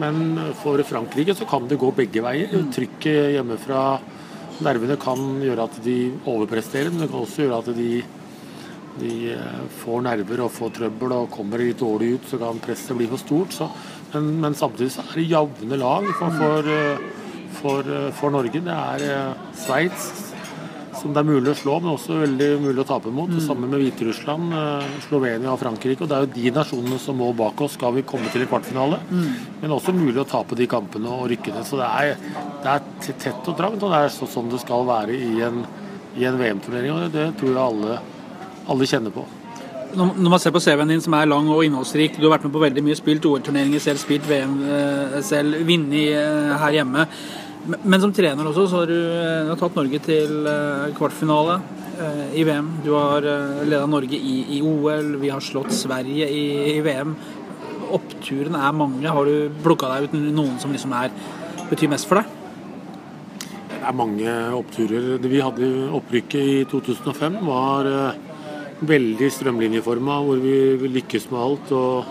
men 0.00 0.20
for 0.62 0.80
Frankrike 0.86 1.36
så 1.36 1.48
kan 1.48 1.68
det 1.68 1.80
gå 1.80 1.90
begge 1.96 2.24
veier. 2.24 2.54
Trykket 2.74 3.34
hjemmefra, 3.36 3.82
nervene 4.64 4.98
kan 5.00 5.42
gjøre 5.44 5.68
at 5.68 5.82
de 5.84 5.98
overpresterer, 6.28 6.92
men 6.92 7.04
det 7.04 7.10
kan 7.12 7.26
også 7.26 7.44
gjøre 7.44 7.60
at 7.64 7.74
de 7.78 7.92
de 8.98 9.30
eh, 9.30 9.58
får 9.82 10.00
nerver 10.06 10.40
og 10.42 10.50
får 10.50 10.72
trøbbel 10.78 11.12
og 11.14 11.30
kommer 11.30 11.62
litt 11.62 11.78
dårlig 11.78 12.16
ut, 12.16 12.24
så 12.30 12.40
kan 12.40 12.58
presset 12.62 12.96
bli 12.98 13.06
for 13.10 13.22
stort. 13.22 13.54
Så, 13.54 13.68
men, 14.14 14.32
men, 14.42 14.56
samtidig 14.58 14.90
så 14.94 15.04
er 15.04 15.20
det 15.20 15.28
jevne 15.30 15.78
lag 15.78 16.08
for, 16.18 16.38
for, 16.40 16.70
eh, 16.72 17.04
for, 17.60 17.92
for, 18.18 18.34
Norge. 18.34 18.62
Det 18.64 18.74
er 18.74 19.36
Sveits, 19.58 20.27
som 20.98 21.14
det 21.14 21.22
er 21.22 21.28
mulig 21.28 21.52
å 21.52 21.58
slå, 21.58 21.78
men 21.82 21.94
også 21.94 22.18
veldig 22.20 22.48
mulig 22.62 22.82
å 22.82 22.86
tape 22.88 23.12
mot. 23.14 23.30
Mm. 23.30 23.40
Sammen 23.44 23.70
med 23.72 23.82
Hviterussland, 23.82 24.52
eh, 24.58 24.90
Slovenia 25.06 25.52
og 25.52 25.60
Frankrike. 25.62 26.02
og 26.02 26.08
Det 26.08 26.16
er 26.16 26.26
jo 26.26 26.32
de 26.34 26.52
nasjonene 26.58 26.98
som 26.98 27.16
må 27.16 27.30
bak 27.36 27.60
oss 27.60 27.76
skal 27.78 27.94
vi 27.94 28.02
komme 28.02 28.30
til 28.32 28.42
i 28.42 28.50
kvartfinale. 28.50 29.00
Mm. 29.10 29.32
Men 29.62 29.76
også 29.76 29.94
mulig 29.94 30.20
å 30.22 30.28
tape 30.28 30.58
de 30.58 30.66
kampene 30.66 31.08
og 31.08 31.28
rykke 31.30 31.54
ned. 31.54 31.64
Så 31.66 31.80
det 31.80 31.88
er, 31.88 32.16
det 32.62 32.74
er 32.74 33.14
tett 33.18 33.48
og 33.48 33.56
trangt, 33.56 33.82
og 33.82 33.90
det 33.94 34.04
er 34.04 34.14
sånn 34.14 34.52
det 34.52 34.60
skal 34.60 34.86
være 34.88 35.16
i 35.16 35.40
en, 35.42 35.64
en 36.18 36.38
VM-turnering. 36.38 36.92
og 36.92 37.12
det, 37.12 37.32
tror 37.38 37.52
jeg 37.54 37.64
alle, 37.64 37.98
alle 38.68 38.86
kjenner 38.86 39.14
på. 39.14 39.26
Når 39.96 40.28
man 40.28 40.40
ser 40.40 40.52
på 40.52 40.60
CV-en 40.60 40.90
din, 40.92 41.00
som 41.00 41.14
er 41.16 41.28
lang 41.30 41.48
og 41.48 41.64
innholdsrik, 41.64 42.18
du 42.18 42.26
har 42.26 42.36
vært 42.36 42.44
med 42.44 42.52
på 42.52 42.60
veldig 42.60 42.82
mye, 42.84 42.96
spilt 42.98 43.24
OL-turneringer 43.24 43.80
selv, 43.80 44.02
spilt 44.02 44.26
VM 44.28 44.58
eh, 44.68 45.20
selv, 45.24 45.62
vunnet 45.64 46.12
eh, 46.12 46.56
her 46.60 46.76
hjemme. 46.76 47.06
Men 47.66 48.00
som 48.00 48.12
trener 48.14 48.46
også, 48.48 48.68
så 48.70 48.82
har 48.82 48.90
du, 48.90 48.98
eh, 48.98 49.42
du 49.44 49.50
har 49.52 49.60
tatt 49.60 49.76
Norge 49.76 50.00
til 50.04 50.48
kvartfinale 50.96 51.58
i 52.38 52.44
VM. 52.46 52.68
Du 52.84 52.92
har 52.94 53.24
leda 53.66 53.86
Norge 53.90 54.14
i, 54.14 54.36
i, 54.54 54.60
OL, 54.62 55.16
vi 55.18 55.32
har 55.32 55.42
slått 55.42 55.72
Sverige 55.74 56.28
i, 56.30 56.44
i 56.76 56.80
VM. 56.86 57.16
Oppturene 57.90 58.60
er 58.62 58.76
mange. 58.76 59.02
Har 59.10 59.26
du 59.26 59.50
plukka 59.64 59.90
deg 59.90 60.06
ut 60.06 60.14
noen 60.14 60.60
som 60.62 60.70
liksom 60.70 60.94
er, 60.94 61.10
betyr 61.72 61.90
mest 61.90 62.06
for 62.06 62.20
deg? 62.20 62.30
Det 63.72 63.82
er 63.82 63.98
mange 63.98 64.36
oppturer. 64.54 65.10
Vi 65.26 65.42
hadde 65.42 65.72
opprykket 65.98 66.38
i 66.38 66.56
2005, 66.70 67.42
var 67.48 67.90
veldig 68.86 69.30
strømlinjeforma, 69.32 70.20
hvor 70.22 70.38
vi 70.42 70.88
lykkes 70.88 71.28
med 71.32 71.40
alt 71.40 71.72
og, 71.74 72.10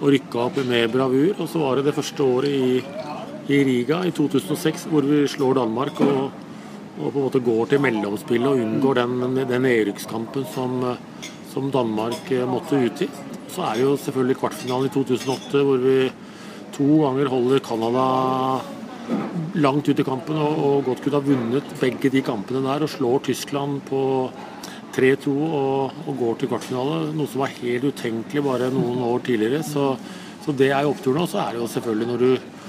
og 0.00 0.06
rykka 0.14 0.44
opp 0.46 0.60
med 0.68 0.90
bravur. 0.92 1.32
Og 1.38 1.48
så 1.50 1.62
var 1.62 1.78
det 1.78 1.88
det 1.88 1.96
første 1.96 2.22
året 2.22 2.50
i, 2.54 2.80
i 3.50 3.64
Riga 3.66 4.00
i 4.06 4.12
2006 4.14 4.86
hvor 4.90 5.06
vi 5.06 5.24
slår 5.30 5.58
Danmark 5.58 6.00
og, 6.04 6.30
og, 6.98 7.06
på 7.06 7.14
en 7.14 7.24
måte 7.24 7.42
går 7.44 7.70
til 7.70 7.82
mellomspillet 7.84 8.48
og 8.50 8.62
unngår 8.64 9.00
den, 9.00 9.38
den 9.40 9.64
nedrykkskampen 9.66 10.46
som, 10.54 10.76
som, 11.52 11.70
Danmark 11.74 12.30
måtte 12.50 12.80
ut 12.80 13.04
i. 13.06 13.08
Så 13.50 13.64
er 13.66 13.78
det 13.78 13.86
jo 13.86 13.96
selvfølgelig 13.98 14.38
kvartfinalen 14.42 14.90
i 14.90 14.94
2008 14.94 15.64
hvor 15.66 15.82
vi 15.82 15.96
to 16.76 16.90
ganger 17.04 17.32
holder 17.32 17.64
Canada 17.66 18.04
langt 19.58 19.88
ut 19.90 19.98
i 19.98 20.06
kampen 20.06 20.38
og, 20.38 20.62
og 20.62 20.86
godt 20.86 21.02
kunne 21.02 21.18
ha 21.18 21.26
vunnet 21.26 21.74
begge 21.80 22.12
de 22.12 22.22
kampene 22.22 22.62
der 22.64 22.86
og 22.86 22.92
slår 22.92 23.26
Tyskland 23.26 23.80
på 23.88 24.02
3-2 24.94 25.34
og, 25.34 25.98
og, 26.06 26.14
går 26.18 26.38
til 26.38 26.50
kvartfinale. 26.50 27.10
Noe 27.16 27.30
som 27.30 27.44
var 27.44 27.58
helt 27.60 27.86
utenkelig 27.90 28.42
bare 28.44 28.70
noen 28.74 29.02
år 29.06 29.22
tidligere. 29.26 29.62
Så, 29.66 29.92
så 30.44 30.54
det 30.56 30.70
er 30.74 30.84
jo 30.84 30.94
oppturen. 30.94 31.22
Og 31.24 31.30
så 31.30 31.42
er 31.42 31.54
det 31.54 31.62
jo 31.62 31.68
selvfølgelig 31.70 32.08
når 32.10 32.24
du 32.24 32.59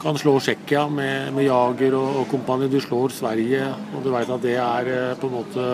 kan 0.00 0.18
slå 0.18 0.34
Tsjekkia 0.40 0.86
med, 0.92 1.30
med, 1.36 1.44
Jager 1.46 1.96
og, 1.98 2.20
og 2.22 2.28
kompani. 2.32 2.68
Du 2.72 2.78
slår 2.82 3.14
Sverige, 3.14 3.68
og 3.94 4.04
du 4.04 4.10
vet 4.14 4.32
at 4.34 4.44
det 4.44 4.56
er 4.60 4.90
eh, 4.94 5.14
på 5.20 5.30
en 5.30 5.36
måte 5.38 5.68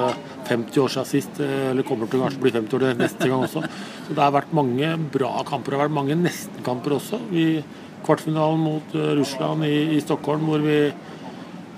50 0.50 0.83
år 0.83 0.95
siden 0.95 1.11
sist. 1.11 1.42
Eh, 1.42 1.71
eller 1.71 1.87
kommer 1.87 2.11
til 2.11 2.25
å 2.25 2.30
bli 2.42 2.54
50 2.54 2.78
år 2.78 2.87
neste 3.00 3.30
gang 3.30 3.47
også. 3.47 3.64
Så 4.06 4.14
det 4.14 4.23
har 4.23 4.37
vært 4.37 4.54
mange 4.56 4.95
bra 5.14 5.33
kamper. 5.49 5.75
Det 5.75 5.80
har 5.80 5.87
vært 5.88 5.99
mange 6.00 6.21
nestenkamper 6.21 6.99
også. 6.99 7.23
Vi, 7.33 7.49
kvartfinalen 8.06 8.61
mot 8.62 8.92
uh, 8.95 9.12
Russland 9.18 9.66
i, 9.66 9.97
i 9.97 10.02
Stockholm 10.04 10.45
hvor 10.47 10.61
vi 10.62 10.76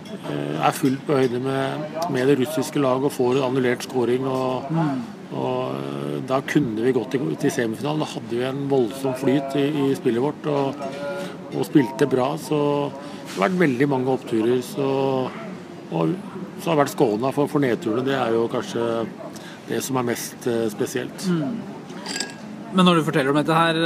Eh, 0.09 0.57
er 0.67 0.75
fullt 0.77 1.05
på 1.07 1.17
høyde 1.17 1.41
med, 1.41 1.85
med, 2.13 2.29
det 2.29 2.39
russiske 2.41 2.81
laget 2.81 3.11
og 3.11 3.15
får 3.15 3.39
en 3.39 3.47
annullert 3.49 3.85
scoring. 3.85 4.27
Og, 4.29 4.71
og, 5.33 5.77
eh, 5.77 6.17
da 6.29 6.41
kunne 6.49 6.85
vi 6.85 6.95
gått 6.97 7.17
til 7.17 7.53
semifinalen. 7.53 8.05
Da 8.05 8.11
hadde 8.15 8.35
vi 8.35 8.47
en 8.49 8.65
voldsom 8.71 9.17
flyt 9.21 9.57
i, 9.61 9.69
i 9.69 9.87
spillet 9.99 10.25
vårt 10.25 10.49
og, 10.53 10.83
og, 11.55 11.65
spilte 11.69 12.09
bra. 12.11 12.33
Så 12.41 12.59
det 12.91 13.35
har 13.37 13.47
vært 13.47 13.63
veldig 13.63 13.89
mange 13.91 14.13
oppturer. 14.13 14.61
Så, 14.65 14.91
og 15.89 16.15
så 16.59 16.71
har 16.71 16.75
jeg 16.75 16.83
vært 16.83 16.95
skåna 16.95 17.33
for, 17.35 17.51
for 17.51 17.65
nedturene. 17.65 18.07
Det 18.07 18.17
er 18.19 18.37
jo 18.37 18.47
kanskje 18.53 18.85
det 19.69 19.83
som 19.85 19.99
er 20.01 20.09
mest 20.11 20.49
uh, 20.49 20.65
spesielt. 20.73 21.29
Mm. 21.29 21.59
Men 22.77 22.85
når 22.85 22.99
du 22.99 23.07
forteller 23.07 23.33
om 23.33 23.39
dette 23.39 23.57
her, 23.57 23.79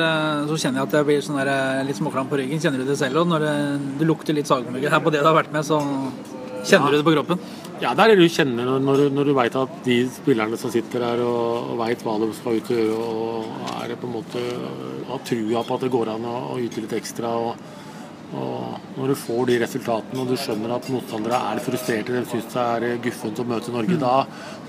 så 0.49 0.57
kjenner 0.59 0.81
jeg 0.81 0.89
at 0.89 0.95
jeg 0.99 1.07
blir 1.07 1.21
sånn 1.23 1.39
der, 1.39 1.51
litt 1.87 1.99
småklam 2.01 2.27
på 2.31 2.41
ryggen. 2.41 2.59
Kjenner 2.63 2.83
du 2.83 2.89
det 2.89 2.97
selv 2.99 3.21
òg? 3.21 3.29
Når 3.31 3.45
det, 3.45 3.53
det, 4.01 4.09
lukter 4.09 4.35
litt 4.35 4.51
sagmugg 4.51 4.83
her 4.83 5.05
på 5.05 5.13
det 5.15 5.21
du 5.23 5.29
har 5.29 5.39
vært 5.39 5.53
med, 5.55 5.63
så 5.67 5.79
Kjenner 6.63 6.93
du 6.95 7.01
det 7.01 7.07
på 7.07 7.15
kroppen? 7.15 7.41
Ja, 7.83 7.97
det 7.99 8.05
er 8.05 8.13
det 8.13 8.23
du 8.23 8.31
kjenner 8.31 8.69
når, 8.79 9.09
når 9.11 9.27
du 9.27 9.33
veit 9.35 9.57
at 9.59 9.79
de 9.83 9.97
spillerne 10.15 10.55
som 10.61 10.71
sitter 10.71 11.03
her 11.03 11.21
og, 11.25 11.73
og 11.73 11.81
veit 11.81 12.03
hva 12.07 12.13
de 12.23 12.29
skal 12.39 12.61
ut 12.61 12.69
og 12.71 12.79
gjøre, 12.79 12.99
og 13.03 13.73
er 13.83 13.95
på 13.99 14.07
en 14.07 14.13
måte 14.21 14.43
har 15.09 15.25
trua 15.27 15.63
på 15.67 15.75
at 15.75 15.83
det 15.83 15.91
går 15.91 16.11
an 16.13 16.29
å, 16.31 16.35
å 16.53 16.59
yte 16.63 16.85
litt 16.85 16.95
ekstra. 16.95 17.33
Og, 17.43 17.65
og 18.39 18.95
når 19.01 19.11
du 19.11 19.17
får 19.19 19.51
de 19.51 19.57
resultatene 19.65 20.23
og 20.23 20.31
du 20.31 20.37
skjønner 20.39 20.77
at 20.77 20.87
motstandere 20.95 21.41
er 21.51 21.63
frustrerte, 21.67 22.15
de 22.15 22.23
syns 22.31 22.47
det 22.55 22.69
er 22.77 23.03
guffent 23.03 23.43
å 23.43 23.49
møte 23.51 23.75
Norge, 23.75 23.99
mm. 23.99 24.05
da, 24.05 24.15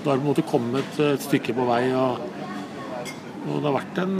da 0.02 0.10
har 0.10 0.18
du 0.18 0.24
på 0.24 0.26
en 0.26 0.30
måte 0.32 0.46
kommet 0.50 1.00
et 1.06 1.22
stykke 1.28 1.54
på 1.54 1.68
vei. 1.70 1.84
og, 1.94 2.18
og 3.44 3.54
det 3.54 3.68
har 3.68 3.76
vært 3.78 4.02
en, 4.02 4.18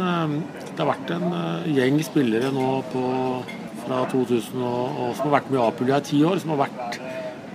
det 0.70 0.78
har 0.78 0.92
vært 0.92 1.12
en 1.16 1.26
eh, 1.40 1.68
gjeng 1.80 1.98
spillere 2.06 2.54
nå 2.54 2.70
på, 2.94 3.04
fra 3.88 4.04
2000 4.14 4.62
og, 4.62 4.82
og, 4.86 5.12
som 5.18 5.26
har 5.26 5.40
vært 5.40 5.50
med 5.50 5.58
i 5.58 5.64
Apulia 5.66 5.98
i 5.98 6.10
ti 6.12 6.22
år, 6.30 6.38
som 6.38 6.54
har 6.54 6.68
vært 6.68 7.02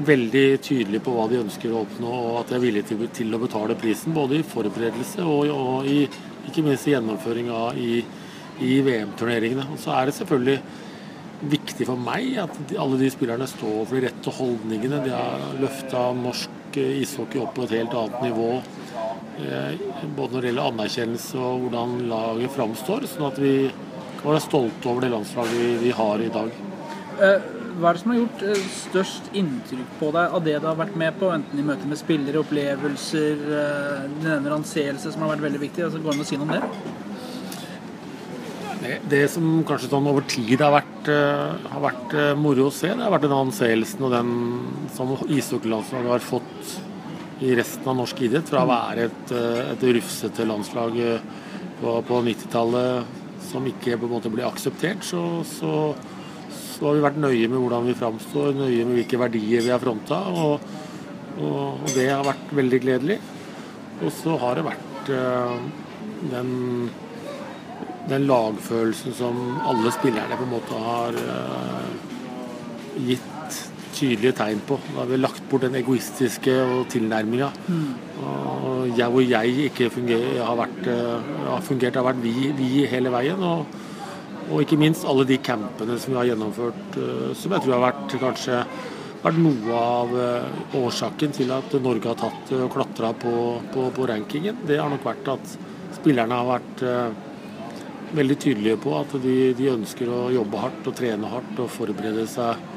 veldig 0.06 0.46
tydelige 0.64 1.04
på 1.04 1.14
hva 1.16 1.28
de 1.30 1.42
ønsker 1.42 1.74
å 1.74 1.84
oppnå, 1.84 2.10
og 2.10 2.36
at 2.42 2.52
de 2.52 2.58
er 2.58 2.64
villige 2.64 3.10
til, 3.16 3.34
å 3.36 3.42
betale 3.42 3.78
prisen. 3.80 4.16
Både 4.16 4.40
i 4.40 4.46
forberedelse 4.48 5.26
og, 5.26 5.50
og 5.54 5.90
i, 5.90 6.04
ikke 6.50 6.64
minst 6.66 6.88
i 6.88 6.96
gjennomføringa 6.96 7.64
i, 7.80 8.04
i 8.64 8.78
VM-turneringene. 8.86 9.68
Og 9.74 9.82
Så 9.82 9.94
er 9.96 10.08
det 10.08 10.16
selvfølgelig 10.20 10.60
viktig 11.50 11.88
for 11.88 12.00
meg 12.00 12.36
at 12.44 12.74
alle 12.80 13.00
de 13.00 13.12
spillerne 13.12 13.48
står 13.48 13.84
for 13.84 13.96
de 13.96 14.08
rette 14.08 14.34
holdningene. 14.40 15.04
De 15.06 15.14
har 15.16 15.46
løfta 15.60 16.10
norsk 16.16 16.80
ishockey 16.80 17.42
opp 17.42 17.56
på 17.58 17.66
et 17.66 17.78
helt 17.80 17.96
annet 17.98 18.26
nivå. 18.30 18.50
Eh, 19.40 19.86
både 20.16 20.34
når 20.34 20.42
det 20.42 20.52
gjelder 20.52 20.74
anerkjennelse 20.74 21.40
og 21.40 21.64
hvordan 21.66 21.96
laget 22.12 22.56
framstår, 22.56 23.08
sånn 23.08 23.30
at 23.30 23.40
vi 23.42 23.54
kan 24.20 24.34
være 24.34 24.44
stolte 24.44 24.92
over 24.92 25.06
det 25.06 25.14
landslaget 25.14 25.80
vi, 25.84 25.96
har 25.96 26.24
i 26.24 26.34
dag. 26.34 26.52
Hva 27.80 27.90
er 27.90 27.96
det 27.96 28.02
som 28.02 28.12
har 28.12 28.18
gjort 28.20 28.42
eh, 28.44 28.64
størst 28.76 29.30
inntrykk 29.40 29.92
på 30.00 30.10
deg 30.16 30.34
av 30.36 30.44
det 30.44 30.56
du 30.60 30.66
har 30.68 30.80
vært 30.80 30.98
med 31.00 31.16
på? 31.20 31.30
Enten 31.32 31.62
i 31.62 31.64
møte 31.64 31.88
med 31.88 32.00
spillere, 32.00 32.42
opplevelser, 32.42 33.44
den 33.46 34.26
denne 34.26 34.58
anseelse 34.58 35.14
som 35.14 35.24
har 35.24 35.32
vært 35.34 35.46
veldig 35.46 35.62
viktig. 35.62 35.86
Altså, 35.86 36.02
går 36.04 36.12
det 36.12 36.20
an 36.20 36.26
å 36.26 36.28
si 36.28 36.40
noe 36.40 36.48
om 36.48 36.54
det? 36.58 36.64
Det, 38.80 38.98
det 39.12 39.22
som 39.32 39.48
kanskje 39.68 39.92
sånn 39.92 40.12
over 40.12 40.28
tid 40.28 40.60
har 40.64 40.76
vært, 40.76 41.10
uh, 41.12 41.56
har 41.72 41.82
vært 41.84 42.14
moro 42.40 42.68
å 42.70 42.74
se, 42.74 42.92
det 42.92 43.04
har 43.04 43.12
vært 43.12 43.28
den 43.28 43.36
anseelsen 43.36 44.06
og 44.08 44.14
den 44.16 44.30
som 44.96 45.16
ishockeylandslaget 45.28 46.14
har 46.16 46.24
fått 46.24 46.78
i 47.44 47.56
resten 47.60 47.92
av 47.92 48.00
norsk 48.00 48.24
idrett. 48.28 48.52
Fra 48.52 48.64
å 48.66 48.72
være 48.72 49.08
et, 49.08 49.36
et 49.76 49.90
rufsete 50.00 50.48
landslag 50.48 50.96
på, 51.80 52.00
på 52.08 52.22
90-tallet 52.28 53.20
som 53.50 53.68
ikke 53.68 53.98
på 53.98 54.08
en 54.08 54.16
måte 54.18 54.32
blir 54.32 54.48
akseptert, 54.48 55.04
så, 55.06 55.24
så 55.48 55.74
så 56.80 56.88
har 56.88 56.96
vi 56.96 57.04
vært 57.04 57.18
nøye 57.20 57.48
med 57.52 57.60
hvordan 57.60 57.88
vi 57.90 57.98
framstår, 58.00 58.54
nøye 58.56 58.84
med 58.88 59.02
hvilke 59.02 59.20
verdier 59.20 59.66
vi 59.66 59.72
har 59.74 59.82
fronta. 59.84 60.20
Og, 60.32 60.62
og, 61.36 61.82
og, 61.82 61.90
det 61.92 62.06
har 62.08 62.24
vært 62.24 62.54
veldig 62.56 62.80
gledelig. 62.86 63.18
Og 64.00 64.14
så 64.16 64.38
har 64.40 64.56
det 64.56 64.64
vært 64.64 65.12
øh, 65.12 65.58
den, 66.32 66.54
den, 68.08 68.28
lagfølelsen 68.30 69.18
som 69.18 69.42
alle 69.68 69.92
spillerne 69.92 70.38
på 70.40 70.48
en 70.48 70.54
måte 70.54 70.80
har 70.86 71.20
øh, 71.20 71.92
gitt 73.10 73.60
tydelige 74.00 74.38
tegn 74.40 74.64
på. 74.64 74.80
Da 74.94 75.02
har 75.02 75.12
vi 75.12 75.20
lagt 75.20 75.44
bort 75.52 75.68
den 75.68 75.76
egoistiske 75.82 76.56
tilnærminga. 76.96 77.52
Mm. 77.68 77.92
Og 78.24 78.96
jeg, 78.96 79.12
hvor 79.12 79.28
jeg 79.28 79.68
ikke 79.68 79.92
funger, 79.92 80.24
har, 80.46 80.56
vært, 80.62 80.82
uh, 80.88 81.30
har 81.50 81.66
fungert, 81.66 82.00
har 82.00 82.08
vært 82.08 82.24
vi, 82.24 82.54
vi 82.56 82.86
hele 82.88 83.12
veien. 83.12 83.44
og 83.44 83.89
og 84.50 84.64
ikke 84.64 84.80
minst 84.82 85.06
alle 85.08 85.26
de 85.30 85.38
campene 85.46 85.98
som 86.02 86.14
vi 86.14 86.20
har 86.20 86.32
gjennomført, 86.32 86.98
eh, 86.98 87.30
som 87.38 87.54
jeg 87.54 87.66
tror 87.66 87.76
har 87.78 87.86
vært 87.90 88.16
kanskje 88.22 88.64
vært 89.20 89.40
noe 89.44 89.80
av 89.80 90.14
eh, 90.16 90.60
årsaken 90.80 91.36
til 91.36 91.52
at 91.54 91.76
Norge 91.84 92.10
har 92.10 92.20
tatt 92.20 92.54
og 92.58 92.70
klatra 92.74 93.12
på, 93.20 93.34
på, 93.74 93.90
på, 93.96 94.08
rankingen. 94.10 94.64
Det 94.68 94.80
har 94.80 94.90
nok 94.92 95.06
vært 95.06 95.34
at 95.36 95.56
spillerne 96.00 96.40
har 96.40 96.50
vært 96.50 96.84
eh, 96.88 97.08
veldig 98.18 98.40
tydelige 98.42 98.82
på 98.82 98.96
at 98.98 99.14
de, 99.22 99.38
de, 99.58 99.72
ønsker 99.76 100.10
å 100.10 100.26
jobbe 100.34 100.64
hardt 100.64 100.90
og 100.90 100.98
trene 100.98 101.30
hardt 101.30 101.62
og 101.62 101.72
forberede 101.74 102.26
seg 102.32 102.68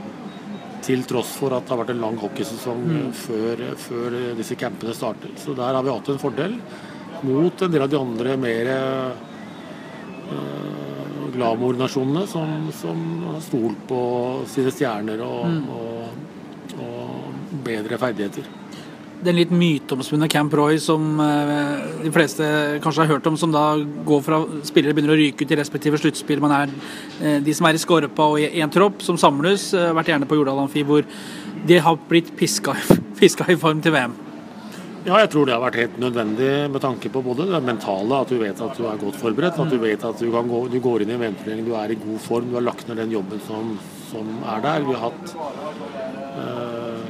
til 0.83 1.05
tross 1.07 1.37
for 1.39 1.55
at 1.55 1.65
det 1.65 1.73
har 1.73 1.79
vært 1.85 1.93
en 1.95 2.03
lang 2.03 2.17
hockeysesong 2.19 2.81
mm. 2.85 3.11
før, 3.15 3.61
før, 3.79 4.17
disse 4.37 4.59
campene 4.59 4.93
starter. 4.99 5.31
Så 5.39 5.55
der 5.57 5.79
har 5.79 5.87
vi 5.87 5.95
hatt 5.95 6.11
en 6.11 6.21
fordel 6.21 6.59
mot 7.23 7.63
en 7.63 7.71
del 7.71 7.85
av 7.85 7.93
de 7.93 8.01
andre 8.03 8.35
mer 8.41 8.73
glamour-nasjonene 11.33 12.27
som, 12.31 12.67
som, 12.77 13.05
har 13.33 13.41
stolt 13.45 13.87
på 13.89 14.01
sine 14.51 14.73
stjerner 14.75 15.23
og, 15.25 15.47
mm. 15.49 15.71
og, 15.77 16.83
og, 16.83 17.39
bedre 17.63 17.99
ferdigheter. 18.01 18.49
Den 19.23 19.37
litt 19.39 19.53
myteomspunne 19.55 20.27
Camp 20.31 20.55
Roy 20.59 20.81
som 20.83 21.21
eh, 21.23 21.85
de 22.03 22.11
fleste 22.15 22.47
kanskje 22.83 23.05
har 23.05 23.13
hørt 23.13 23.29
om, 23.31 23.37
som 23.39 23.53
da 23.55 23.77
går 24.09 24.25
fra 24.27 24.41
spillere 24.67 24.97
begynner 24.97 25.15
å 25.15 25.21
ryke 25.21 25.47
ut 25.47 25.55
i 25.55 25.61
respektive 25.61 26.01
sluttspill. 26.01 26.43
Man 26.43 26.57
er 26.57 26.73
eh, 27.21 27.39
de 27.45 27.55
som 27.55 27.69
er 27.69 27.79
i 27.79 27.83
Skorpa 27.83 28.33
og 28.33 28.43
i 28.43 28.51
én 28.59 28.73
tropp, 28.73 29.05
som 29.05 29.21
samles, 29.21 29.71
eh, 29.79 29.93
vært 29.95 30.11
gjerne 30.11 30.27
på 30.27 30.41
Jordal 30.41 30.65
Amfi, 30.65 30.83
hvor 30.89 31.07
de 31.69 31.79
har 31.87 32.03
blitt 32.11 32.35
piska, 32.39 32.75
piska 33.21 33.47
i 33.53 33.61
form 33.61 33.85
til 33.85 33.95
VM. 33.95 34.19
Ja, 35.03 35.17
jeg 35.19 35.33
tror 35.33 35.49
det 35.49 35.55
har 35.57 35.63
vært 35.65 35.81
helt 35.81 35.97
nødvendig 35.99 36.49
med 36.71 36.83
tanke 36.85 37.11
på 37.11 37.21
både 37.27 37.49
det 37.51 37.59
mentale, 37.67 38.21
at 38.23 38.31
du 38.31 38.37
vet 38.39 38.61
at 38.63 38.77
du 38.79 38.85
er 38.87 39.01
godt 39.01 39.17
forberedt. 39.19 39.57
At 39.59 39.73
du 39.73 39.81
vet 39.83 40.05
at 40.07 40.21
du, 40.23 40.29
gå, 40.31 40.61
du 40.71 40.77
går 40.85 41.03
inn 41.03 41.11
i 41.11 41.17
VM-turneringen, 41.19 41.67
du 41.67 41.75
er 41.75 41.91
i 41.91 41.97
god 41.99 42.21
form, 42.23 42.47
du 42.53 42.55
har 42.55 42.63
lagt 42.63 42.87
ned 42.87 43.01
den 43.03 43.11
jobben 43.17 43.43
som, 43.49 43.73
som 44.13 44.31
er 44.53 44.63
der. 44.63 44.87
Vi 44.87 44.95
har 44.95 45.09
hatt 45.09 45.35
øh, 46.45 47.03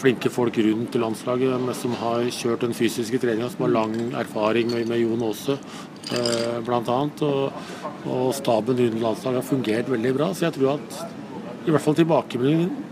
flinke 0.00 0.32
folk 0.34 0.58
rundt 0.66 0.98
i 0.98 1.04
landslaget 1.04 1.70
som 1.78 1.94
har 2.02 2.26
kjørt 2.40 2.66
den 2.66 2.74
fysiske 2.74 3.22
treninga, 3.22 3.52
som 3.54 3.68
har 3.68 3.74
lang 3.76 3.94
erfaring 4.18 4.74
med, 4.74 4.90
med 4.90 5.04
Jon 5.04 5.22
Aase 5.28 5.54
øh, 5.54 6.58
bl.a. 6.66 7.00
Og, 7.28 7.70
og 8.02 8.34
staben 8.34 8.82
rundt 8.82 9.02
landslaget 9.06 9.44
har 9.44 9.50
fungert 9.54 9.94
veldig 9.94 10.16
bra. 10.18 10.32
Så 10.34 10.48
jeg 10.48 10.58
tror 10.58 10.74
at 10.74 11.68
i 11.68 11.70
hvert 11.70 11.86
fall 11.86 12.02
tilbakemeldingen 12.02 12.87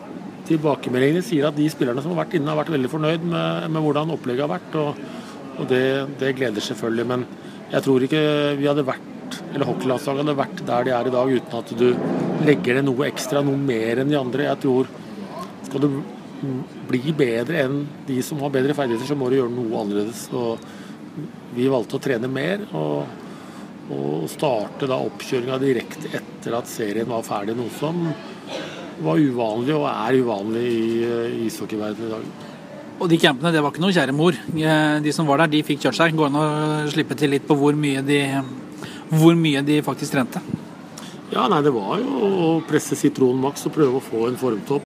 tilbakemeldingene 0.49 1.25
sier 1.25 1.49
at 1.49 1.57
de 1.57 1.67
spillerne 1.73 2.03
som 2.03 2.15
har 2.15 2.25
vært 2.25 2.37
inne, 2.39 2.51
har 2.53 2.61
vært 2.61 2.73
veldig 2.75 2.91
fornøyd 2.93 3.27
med, 3.27 3.67
med 3.73 3.85
hvordan 3.85 4.15
opplegget 4.15 4.47
har 4.47 4.53
vært. 4.53 4.79
Og, 4.81 5.01
og 5.57 5.69
det, 5.71 5.85
det, 6.21 6.35
gleder 6.39 6.65
selvfølgelig. 6.65 7.07
Men 7.13 7.27
jeg 7.73 7.87
tror 7.87 8.07
ikke 8.07 8.23
vi 8.61 8.69
hadde 8.71 8.87
vært, 8.87 9.41
eller 9.53 9.69
hockeylandslaget 9.71 10.25
hadde 10.25 10.39
vært 10.43 10.63
der 10.71 10.87
de 10.87 10.95
er 10.97 11.11
i 11.11 11.17
dag 11.17 11.35
uten 11.37 11.59
at 11.61 11.75
du 11.81 11.89
legger 12.47 12.79
ned 12.79 12.89
noe 12.91 13.09
ekstra, 13.09 13.43
noe 13.45 13.61
mer 13.61 14.03
enn 14.03 14.13
de 14.13 14.21
andre. 14.21 14.49
Jeg 14.51 14.63
tror 14.65 14.91
skal 15.67 15.87
du 15.87 15.91
bli 16.87 17.15
bedre 17.17 17.63
enn 17.65 17.85
de 18.07 18.19
som 18.25 18.43
har 18.45 18.53
bedre 18.55 18.77
ferdigheter, 18.77 19.09
så 19.09 19.19
må 19.19 19.31
du 19.33 19.39
gjøre 19.41 19.55
noe 19.55 19.83
annerledes. 19.83 20.27
Og 20.37 21.55
vi 21.57 21.71
valgte 21.73 21.99
å 21.99 22.05
trene 22.09 22.31
mer. 22.31 22.67
og 22.77 23.25
og 23.87 24.25
starte 24.31 24.89
da 24.91 24.99
oppkjøringa 24.99 25.61
direkte 25.63 26.11
etter 26.19 26.57
at 26.59 26.71
serien 26.71 27.07
var 27.11 27.23
ferdig, 27.27 27.55
noe 27.55 27.71
som 27.79 28.01
var 29.05 29.21
uvanlig 29.21 29.75
og 29.77 29.87
er 29.91 30.21
uvanlig 30.23 30.67
i 30.73 30.85
uh, 31.05 31.41
ishockeyverdenen 31.47 32.09
i 32.09 32.13
dag. 32.15 32.53
Og 32.97 33.11
de 33.13 33.19
campene, 33.21 33.53
det 33.53 33.61
var 33.61 33.75
ikke 33.75 33.83
noe 33.85 33.93
kjære 33.93 34.15
mor. 34.17 34.37
Eh, 34.57 34.95
de 35.05 35.13
som 35.13 35.29
var 35.29 35.43
der, 35.43 35.53
de 35.53 35.65
fikk 35.69 35.83
kjørt 35.85 35.99
seg. 35.99 36.15
Går 36.17 36.31
an 36.31 36.39
å 36.41 36.47
slippe 36.89 37.19
til 37.19 37.35
litt 37.35 37.45
på 37.45 37.57
hvor 37.61 37.77
mye 37.77 38.01
de, 38.01 38.23
hvor 39.13 39.37
mye 39.37 39.61
de 39.67 39.83
faktisk 39.85 40.17
trente? 40.17 40.41
Ja, 41.29 41.45
nei, 41.53 41.61
det 41.61 41.75
var 41.77 42.01
jo 42.01 42.33
å 42.47 42.51
presse 42.65 42.97
sitronen 42.97 43.43
maks 43.45 43.69
og 43.69 43.77
prøve 43.77 44.01
å 44.01 44.05
få 44.05 44.31
en 44.31 44.41
formtopp. 44.41 44.86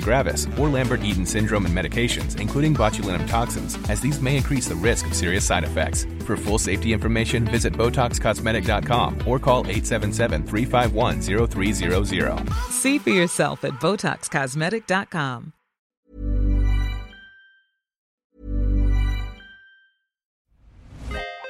gravis, 0.01 0.47
or 0.57 0.67
Lambert-Eaton 0.67 1.25
syndrome 1.25 1.65
and 1.65 1.77
medications, 1.77 2.37
including 2.39 2.73
botulinum 2.73 3.27
toxins, 3.27 3.77
as 3.89 4.01
these 4.01 4.21
may 4.21 4.37
increase 4.37 4.67
the 4.67 4.75
risk 4.75 5.05
of 5.05 5.13
serious 5.13 5.45
side 5.45 5.63
effects. 5.63 6.07
For 6.25 6.35
full 6.37 6.57
safety 6.57 6.93
information, 6.93 7.45
visit 7.45 7.73
BotoxCosmetic.com 7.73 9.27
or 9.27 9.37
call 9.39 9.65
877-351-0300. 9.65 12.53
See 12.71 12.97
for 12.97 13.11
yourself 13.11 13.63
at 13.63 13.73
BotoxCosmetic.com. 13.73 15.53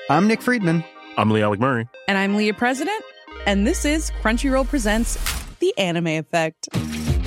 I'm 0.10 0.28
Nick 0.28 0.42
Friedman. 0.42 0.84
I'm 1.16 1.32
Lee 1.32 1.42
Alec 1.42 1.62
Murray. 1.62 1.88
And 2.10 2.18
I'm 2.18 2.36
Leah 2.36 2.54
President. 2.54 3.02
And 3.46 3.66
this 3.66 3.86
is 3.86 4.12
Crunchyroll 4.22 4.68
Presents 4.68 5.18
The 5.60 5.74
Anime 5.78 6.08
Effect. 6.08 6.68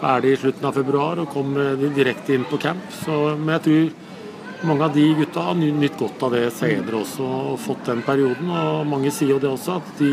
ferdig 0.00 0.34
i 0.34 0.40
slutten 0.44 0.68
av 0.68 0.76
februar 0.76 1.20
og 1.22 1.32
kom 1.34 1.54
direkte 1.96 2.34
inn 2.34 2.46
på 2.48 2.60
camp. 2.60 2.86
Så, 3.02 3.18
men 3.36 3.54
jeg 3.58 3.66
tror 3.66 4.66
mange 4.66 4.84
av 4.84 4.94
de 4.94 5.06
gutta 5.14 5.40
har 5.40 5.54
nytt 5.54 5.98
godt 5.98 6.22
av 6.26 6.34
det 6.36 6.50
senere 6.52 7.00
også 7.00 7.24
og 7.24 7.60
fått 7.60 7.86
den 7.88 8.02
perioden. 8.04 8.50
Og 8.50 8.86
mange 8.88 9.12
sier 9.14 9.34
jo 9.34 9.40
det 9.42 9.48
også, 9.50 9.78
at 9.80 10.00
de 10.00 10.12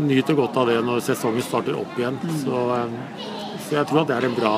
nyter 0.00 0.34
godt 0.38 0.56
av 0.56 0.70
det 0.70 0.80
når 0.84 1.04
sesongen 1.04 1.44
starter 1.44 1.78
opp 1.78 1.94
igjen. 1.98 2.18
Så, 2.42 2.64
eh, 2.76 3.22
så 3.66 3.78
jeg 3.78 3.88
tror 3.88 4.02
at 4.02 4.10
det 4.10 4.16
er 4.16 4.28
en 4.28 4.36
bra, 4.36 4.54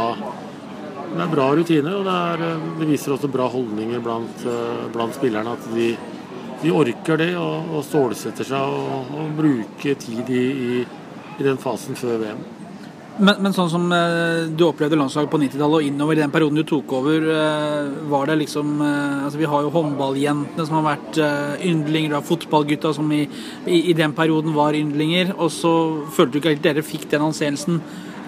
det 1.12 1.22
er 1.26 1.34
bra 1.34 1.50
rutine, 1.52 1.94
og 1.98 2.08
det, 2.08 2.16
er, 2.30 2.46
eh, 2.48 2.66
det, 2.80 2.88
viser 2.88 3.16
også 3.16 3.32
bra 3.32 3.48
holdninger 3.50 4.00
blant, 4.00 4.46
eh, 4.46 4.88
blant 4.94 5.14
spillerne. 5.14 5.56
At 5.58 5.68
de, 5.74 5.92
de, 6.62 6.72
orker 6.72 7.20
det 7.20 7.34
og, 7.36 7.74
og 7.74 7.84
stålsetter 7.84 8.48
seg 8.54 8.80
og, 8.80 9.14
og 9.18 9.36
bruker 9.36 10.00
tid 10.00 10.30
i, 10.30 10.44
i, 10.48 10.84
i 11.38 11.42
den 11.46 11.60
fasen 11.60 11.98
før 11.98 12.22
VM. 12.24 12.44
Men, 13.14 13.36
men, 13.44 13.52
sånn 13.54 13.68
som 13.70 13.84
eh, 13.94 14.48
du 14.50 14.64
opplevde 14.66 14.98
landslaget 14.98 15.30
på 15.30 15.38
90-tallet 15.38 15.78
og 15.78 15.86
innover 15.86 16.18
i 16.18 16.22
den 16.24 16.32
perioden 16.34 16.58
du 16.58 16.64
tok 16.66 16.96
over, 16.98 17.28
eh, 17.30 17.92
var 18.10 18.26
det 18.26 18.40
liksom 18.40 18.72
eh, 18.82 19.20
altså 19.28 19.38
Vi 19.38 19.50
har 19.52 19.62
jo 19.62 19.70
håndballjentene 19.76 20.66
som 20.66 20.80
har 20.80 20.86
vært 20.88 21.20
eh, 21.22 21.68
yndlinger, 21.70 22.10
du 22.10 22.18
har 22.18 22.26
fotballgutta 22.26 22.90
som 22.96 23.12
i, 23.14 23.22
i, 23.70 23.78
i, 23.92 23.94
den 23.94 24.16
perioden 24.18 24.56
var 24.56 24.74
yndlinger. 24.74 25.30
Og 25.38 25.52
så 25.54 25.72
følte 26.16 26.34
du 26.34 26.40
ikke 26.42 26.56
at 26.56 26.66
dere 26.66 26.86
fikk 26.86 27.06
den 27.12 27.28
anseelsen 27.28 27.78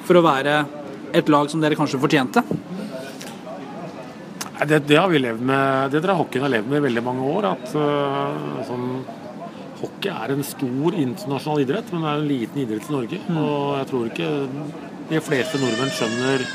for 0.07 0.21
å 0.21 0.27
være 0.29 0.61
et 1.19 1.35
lag 1.35 1.51
som 1.51 1.63
dere 1.63 1.79
kanskje 1.79 2.01
fortjente? 2.03 2.47
Det, 4.67 4.85
det 4.87 4.97
har 4.97 5.11
vi 5.11 5.21
levd 5.21 5.43
med, 5.45 5.91
det 5.93 6.01
tror 6.01 6.15
jeg 6.15 6.23
hockeyen 6.23 6.47
har 6.47 6.55
levd 6.55 6.71
med 6.71 6.79
i 6.79 6.87
veldig 6.87 7.05
mange 7.05 7.27
år. 7.35 7.51
at 7.57 7.75
uh, 7.77 8.63
sånn 8.65 8.87
Hockey 9.81 10.13
er 10.13 10.33
en 10.33 10.47
stor 10.47 10.97
internasjonal 10.97 11.65
idrett, 11.65 11.91
men 11.93 12.05
det 12.05 12.11
er 12.11 12.23
en 12.23 12.31
liten 12.31 12.63
idrett 12.63 12.89
i 12.89 12.95
Norge. 12.95 13.21
Mm. 13.27 13.41
Og 13.43 13.61
jeg 13.77 13.91
tror 13.91 14.09
ikke 14.11 14.31
de 15.11 15.23
fleste 15.23 15.61
nordmenn 15.63 15.95
skjønner 15.95 16.47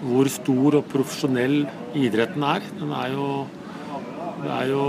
hvor 0.00 0.30
stor 0.32 0.78
og 0.78 0.86
profesjonell 0.90 1.58
idretten 1.98 2.44
er. 2.48 2.64
Den 2.80 2.92
er 2.96 3.14
jo, 3.14 3.26
det 4.40 4.52
er 4.56 4.70
jo 4.72 4.84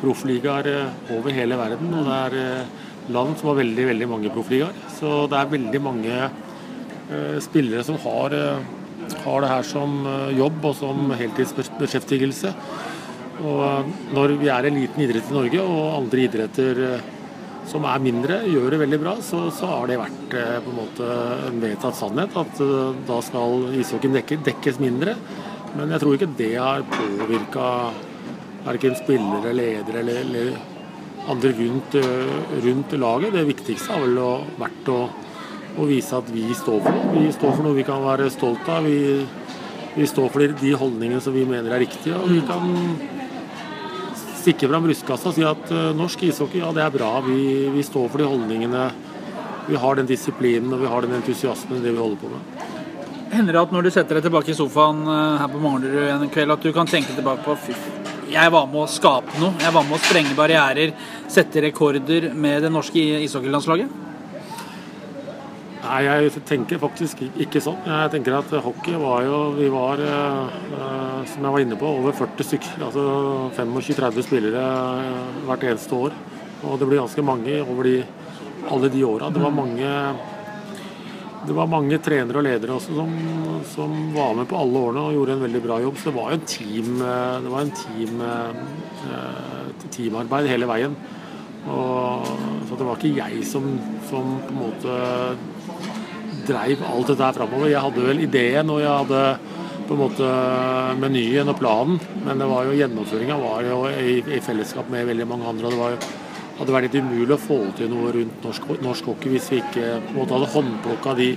proffligaer 0.00 0.70
over 1.14 1.34
hele 1.34 1.58
verden, 1.58 1.92
og 1.94 2.08
det 2.08 2.16
er 2.18 2.40
eh, 2.40 2.80
land 3.14 3.36
som 3.38 3.52
har 3.52 3.60
veldig 3.60 3.86
veldig 3.90 4.08
mange 4.08 4.32
proffligaer. 4.32 4.74
Så 4.96 5.24
det 5.30 5.38
er 5.38 5.52
veldig 5.52 5.82
mange 5.82 6.16
eh, 6.24 7.38
spillere 7.44 7.84
som 7.86 7.98
har, 8.04 8.34
eh, 8.34 9.14
har 9.24 9.44
det 9.44 9.52
her 9.52 9.68
som 9.68 10.06
eh, 10.06 10.36
jobb 10.38 10.64
og 10.64 10.76
som 10.80 11.14
heltidsbeskjeftigelse. 11.20 12.54
Og 13.42 13.90
når 14.14 14.36
vi 14.40 14.48
er 14.52 14.68
en 14.68 14.78
liten 14.78 15.02
idrett 15.04 15.30
i 15.30 15.34
Norge, 15.34 15.60
og 15.64 15.96
andre 15.98 16.22
idretter 16.28 16.80
eh, 16.86 17.10
som 17.66 17.84
er 17.88 18.02
mindre, 18.04 18.42
gjør 18.46 18.70
det 18.74 18.80
veldig 18.84 19.00
bra, 19.02 19.14
så, 19.24 19.46
så 19.54 19.66
har 19.70 19.88
det 19.90 19.98
vært 19.98 20.34
eh, 20.38 20.58
på 20.64 20.70
en 20.70 20.78
måte 20.78 21.08
en 21.48 21.60
vedtatt 21.62 21.96
sannhet 21.98 22.36
at 22.36 22.60
eh, 22.60 22.94
da 23.08 23.18
skal 23.24 23.66
ishockeyen 23.80 24.18
dekke, 24.20 24.38
dekkes 24.46 24.78
mindre. 24.82 25.16
Men 25.74 25.90
jeg 25.90 26.02
tror 26.04 26.14
ikke 26.18 26.30
det 26.38 26.52
har 26.60 26.84
påvirka 26.86 27.68
verken 28.64 28.94
spillere, 28.96 29.50
ledere 29.56 30.00
eller, 30.04 30.20
eller 30.22 30.52
andre 31.32 31.50
rundt, 31.58 31.96
eh, 31.98 32.36
rundt 32.64 32.94
laget. 33.00 33.34
Det 33.34 33.46
viktigste 33.48 33.92
har 33.96 34.04
vel 34.04 34.20
vært 34.60 34.92
å, 34.94 35.00
å 35.80 35.88
vise 35.90 36.14
at 36.20 36.30
vi 36.30 36.46
står 36.54 36.84
for 36.84 36.94
noe. 36.94 37.16
Vi 37.24 37.32
står 37.34 37.56
for 37.58 37.66
noe 37.66 37.76
vi 37.80 37.88
kan 37.88 38.04
være 38.04 38.30
stolt 38.30 38.68
av. 38.70 38.86
Vi, 38.86 39.24
vi 39.96 40.06
står 40.10 40.30
for 40.30 40.44
de- 40.44 40.54
de 40.60 40.76
holdningene 40.78 41.20
som 41.24 41.34
vi 41.34 41.42
mener 41.48 41.74
er 41.74 41.82
riktige. 41.86 42.14
og 42.20 42.28
vi 42.30 42.40
kan 42.46 42.70
stikke 44.44 44.68
fram 44.68 44.84
brystkassa 44.84 45.30
og 45.30 45.36
si 45.36 45.44
at 45.48 45.72
eh, 45.72 45.90
norsk 45.96 46.26
ishockey, 46.28 46.60
ja 46.60 46.70
det 46.76 46.84
er 46.84 46.94
bra. 46.94 47.16
Vi, 47.24 47.70
vi 47.72 47.84
står 47.86 48.10
for 48.12 48.20
de 48.20 48.28
holdningene. 48.28 48.86
Vi 49.64 49.80
har 49.80 49.96
den 49.96 50.08
disiplinen 50.08 50.72
og 50.76 50.82
vi 50.82 50.90
har 50.92 51.04
den 51.04 51.16
entusiasmen 51.16 51.80
i 51.80 51.84
det 51.84 51.94
vi 51.94 52.02
holder 52.02 52.20
på 52.20 52.32
med. 52.32 52.64
Hender 53.34 53.56
det 53.56 53.62
at 53.64 53.72
når 53.74 53.86
du 53.86 53.90
setter 53.90 54.18
deg 54.18 54.26
tilbake 54.28 54.52
i 54.52 54.56
sofaen 54.58 55.04
eh, 55.08 55.36
her 55.40 55.52
på 55.52 55.62
Manglerud 55.64 56.10
en 56.12 56.32
kveld, 56.32 56.54
at 56.54 56.66
du 56.66 56.72
kan 56.76 56.90
tenke 56.90 57.16
tilbake 57.16 57.46
på 57.46 57.56
fy, 57.66 57.76
jeg 58.34 58.52
var 58.52 58.68
med 58.70 58.84
å 58.84 58.90
skape 58.90 59.36
noe. 59.40 59.52
Jeg 59.60 59.74
var 59.74 59.84
med 59.86 59.96
å 59.98 60.02
sprenge 60.02 60.36
barrierer, 60.38 60.94
sette 61.30 61.62
rekorder 61.64 62.30
med 62.34 62.64
det 62.64 62.72
norske 62.72 63.02
ishockeylandslaget? 63.24 64.00
Nei, 65.84 66.00
jeg 66.06 66.40
tenker 66.48 66.78
faktisk 66.80 67.18
ikke 67.28 67.60
sånn. 67.60 67.76
Jeg 67.84 68.12
tenker 68.14 68.38
at 68.38 68.52
hockey 68.64 68.96
var 68.96 69.24
jo 69.26 69.38
Vi 69.58 69.68
var, 69.72 70.00
eh, 70.00 70.54
eh, 70.78 71.24
som 71.28 71.44
jeg 71.44 71.52
var 71.52 71.60
inne 71.60 71.76
på, 71.76 71.90
over 72.00 72.12
40 72.16 72.46
stykker. 72.48 72.84
Altså 72.86 73.02
25-30 73.58 74.24
spillere 74.24 74.62
eh, 74.64 75.42
hvert 75.44 75.66
eneste 75.68 75.98
år. 76.06 76.16
Og 76.64 76.78
det 76.80 76.88
blir 76.88 77.02
ganske 77.02 77.22
mange 77.22 77.58
over 77.60 77.84
de, 77.84 77.98
alle 78.72 78.88
de 78.88 79.04
åra. 79.04 79.28
Det 79.30 79.42
var 79.42 79.52
mange 79.52 79.90
det 81.44 81.52
var 81.52 81.68
mange 81.68 81.98
trenere 82.00 82.40
og 82.40 82.46
ledere 82.46 82.72
også 82.72 82.94
som, 82.96 83.10
som 83.68 83.90
var 84.14 84.32
med 84.38 84.46
på 84.48 84.56
alle 84.56 84.80
årene 84.80 85.02
og 85.04 85.12
gjorde 85.12 85.34
en 85.34 85.42
veldig 85.44 85.60
bra 85.66 85.76
jobb. 85.82 85.98
Så 86.00 86.08
det 86.08 86.16
var 86.16 86.30
jo 86.30 86.38
en 86.38 86.46
team, 86.48 87.02
team, 87.82 88.22
teamarbeid 89.92 90.48
hele 90.48 90.70
veien. 90.70 90.96
Og, 91.68 92.24
så 92.64 92.78
det 92.80 92.88
var 92.88 92.96
ikke 92.96 93.18
jeg 93.18 93.44
som, 93.44 93.68
som 94.08 94.38
på 94.46 94.54
en 94.54 94.62
måte 94.62 94.96
dreiv 96.48 96.84
alt 96.88 97.10
dette 97.12 97.26
her 97.26 97.36
framover. 97.36 97.70
Jeg 97.72 97.84
hadde 97.84 98.08
vel 98.08 98.24
ideen 98.24 98.72
og 98.72 98.82
jeg 98.82 98.90
hadde 99.02 99.22
på 99.84 99.96
en 99.96 100.00
måte 100.00 100.28
menyen 100.96 101.50
og 101.52 101.58
planen, 101.60 101.98
men 102.24 102.40
det 102.40 102.46
var 102.48 102.64
jo 102.64 102.76
gjennomføringa 102.78 103.40
var 103.40 103.66
jo 103.66 103.80
i, 103.90 104.20
i 104.22 104.40
fellesskap 104.44 104.88
med 104.92 105.10
veldig 105.10 105.26
mange 105.28 105.50
andre. 105.50 105.66
og 105.66 105.74
det 105.74 105.82
var 105.82 105.96
jo 105.96 106.04
hadde 106.54 106.74
vært 106.76 106.86
litt 106.86 107.02
umulig 107.02 107.34
å 107.34 107.40
få 107.40 107.58
til 107.78 107.90
noe 107.90 108.12
rundt 108.14 108.46
norsk, 108.46 108.68
norsk 108.84 109.10
hockey 109.10 109.32
hvis 109.32 109.50
vi 109.50 109.60
ikke 109.60 109.88
på 110.06 110.12
en 110.12 110.20
måte 110.20 110.36
hadde 110.36 110.52
håndplukka 110.54 111.14
de, 111.18 111.28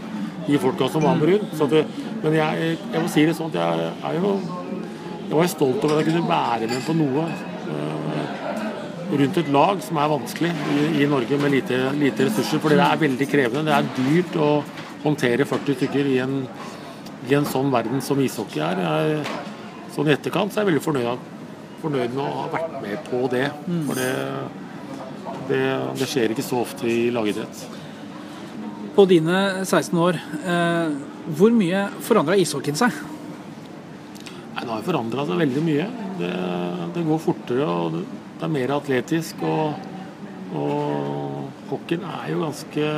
de 0.46 0.60
folka 0.62 0.90
som 0.94 1.06
var 1.08 1.18
med 1.18 1.32
rundt. 1.32 1.64
Det, 1.74 1.84
men 2.22 2.38
jeg, 2.38 2.78
jeg 2.94 3.02
må 3.02 3.12
si 3.12 3.26
det 3.26 3.36
sånn 3.38 3.50
at 3.52 3.60
jeg 3.60 3.92
er 4.12 4.20
jo 4.22 4.36
jeg 5.28 5.36
var 5.36 5.44
jo 5.44 5.52
stolt 5.52 5.84
over 5.84 5.98
at 5.98 6.06
jeg 6.06 6.14
kunne 6.14 6.30
være 6.30 6.68
med 6.72 6.84
på 6.86 6.94
noe 6.96 7.24
eh, 7.28 8.28
rundt 9.20 9.40
et 9.42 9.50
lag 9.52 9.82
som 9.84 9.98
er 10.00 10.12
vanskelig 10.14 10.52
i, 10.54 10.86
i 11.02 11.08
Norge 11.10 11.40
med 11.42 11.52
lite, 11.52 11.80
lite 12.00 12.30
ressurser. 12.30 12.62
For 12.64 12.72
det 12.72 12.80
er 12.86 13.02
veldig 13.02 13.28
krevende. 13.28 13.66
Det 13.68 13.76
er 13.76 13.90
dyrt 13.98 14.38
å 14.40 14.52
håndtere 15.08 15.48
40 15.48 15.80
stykker 15.80 16.12
i 16.14 16.20
en, 16.24 16.38
i 17.28 17.36
en 17.38 17.48
sånn 17.50 17.72
verden 17.74 18.04
som 18.04 18.20
ishockey 18.22 18.62
er. 18.64 18.84
Jeg, 18.84 19.26
sånn 19.96 20.12
i 20.12 20.16
etterkant 20.16 20.54
så 20.54 20.62
er 20.62 20.66
jeg 20.66 20.74
veldig 20.74 20.86
fornøyd, 20.86 21.28
fornøyd 21.82 22.16
med 22.16 22.24
å 22.24 22.30
ha 22.44 22.48
vært 22.54 22.80
med 22.84 23.04
på 23.10 23.26
det. 23.34 23.48
For 23.90 24.00
det, 24.00 24.14
det, 25.50 25.66
det 26.00 26.10
skjer 26.10 26.34
ikke 26.36 26.46
så 26.46 26.62
ofte 26.64 26.88
i 26.92 27.08
lagidrett. 27.14 27.66
På 28.98 29.06
dine 29.06 29.64
16 29.64 30.00
år, 30.02 30.18
eh, 30.50 30.96
hvor 31.38 31.54
mye 31.54 31.84
forandra 32.02 32.38
ishockeyen 32.40 32.80
seg? 32.80 32.96
Nei, 34.56 34.64
Det 34.64 34.72
har 34.72 34.88
forandra 34.88 35.26
seg 35.28 35.38
veldig 35.44 35.62
mye. 35.62 35.86
Det, 36.18 36.32
det 36.96 37.04
går 37.06 37.22
fortere 37.22 37.68
og 37.70 38.00
det, 38.00 38.08
er 38.42 38.50
mer 38.56 38.74
atletisk. 38.74 39.44
Og, 39.46 39.86
og 40.58 41.70
hockeyen 41.70 42.08
er 42.10 42.32
jo 42.34 42.42
ganske 42.42 42.90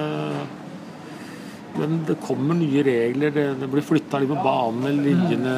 det 2.08 2.16
kommer 2.24 2.58
nye 2.58 2.84
regler, 2.86 3.32
det, 3.36 3.46
det 3.62 3.70
blir 3.72 3.86
flytta 3.86 4.20
litt 4.22 4.32
på 4.32 4.42
banen, 4.44 5.00
linjene 5.06 5.54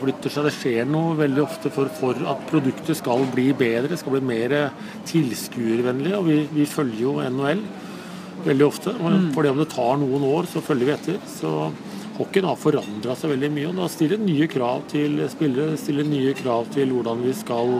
flytter 0.00 0.32
seg. 0.32 0.46
Det 0.48 0.54
skjer 0.56 0.88
noe 0.90 1.16
veldig 1.18 1.42
ofte 1.42 1.72
for, 1.74 1.90
for 1.98 2.20
at 2.30 2.46
produktet 2.50 2.98
skal 2.98 3.26
bli 3.32 3.50
bedre, 3.56 3.98
skal 3.98 4.16
bli 4.16 4.22
mer 4.30 4.56
tilskuervennlig. 5.08 6.14
Og 6.18 6.26
vi, 6.28 6.38
vi 6.54 6.68
følger 6.70 7.02
jo 7.02 7.18
NHL 7.24 7.62
veldig 8.46 8.66
ofte. 8.66 8.94
Og 8.96 9.30
for 9.34 9.44
det 9.44 9.52
om 9.54 9.62
det 9.62 9.70
tar 9.74 10.00
noen 10.00 10.26
år, 10.28 10.50
så 10.50 10.64
følger 10.64 10.90
vi 10.90 10.96
etter. 10.96 11.20
Så 11.30 11.52
hockeyen 12.16 12.48
har 12.48 12.60
forandra 12.60 13.16
seg 13.18 13.34
veldig 13.34 13.52
mye. 13.54 13.70
Og 13.70 13.80
da 13.80 13.88
stiller 13.92 14.22
nye 14.22 14.48
krav 14.50 14.86
til 14.92 15.22
spillere, 15.32 15.78
stiller 15.80 16.08
nye 16.08 16.34
krav 16.38 16.68
til 16.74 16.92
hvordan 16.94 17.24
vi 17.26 17.34
skal 17.36 17.78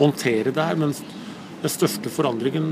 håndtere 0.00 0.52
det 0.52 0.68
her. 0.70 0.80
Men 0.80 0.94
den 1.62 1.72
største 1.72 2.12
forandringen 2.12 2.68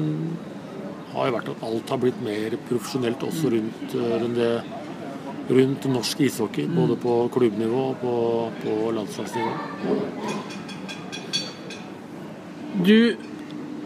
har 1.14 1.28
jo 1.28 1.34
vært 1.36 1.52
at 1.52 1.62
alt 1.68 1.92
har 1.92 2.00
blitt 2.02 2.24
mer 2.24 2.56
profesjonelt 2.68 3.22
også 3.26 3.52
rundt, 3.54 3.94
eh, 3.94 4.16
rundt, 4.22 4.40
rundt 5.50 5.86
norsk 5.92 6.24
ishockey. 6.26 6.66
Både 6.70 6.96
på 7.00 7.18
klubbnivå 7.34 7.84
og 7.92 8.02
på, 8.02 8.14
på 8.64 8.90
landslagsnivå. 8.98 9.52
Du 12.84 12.98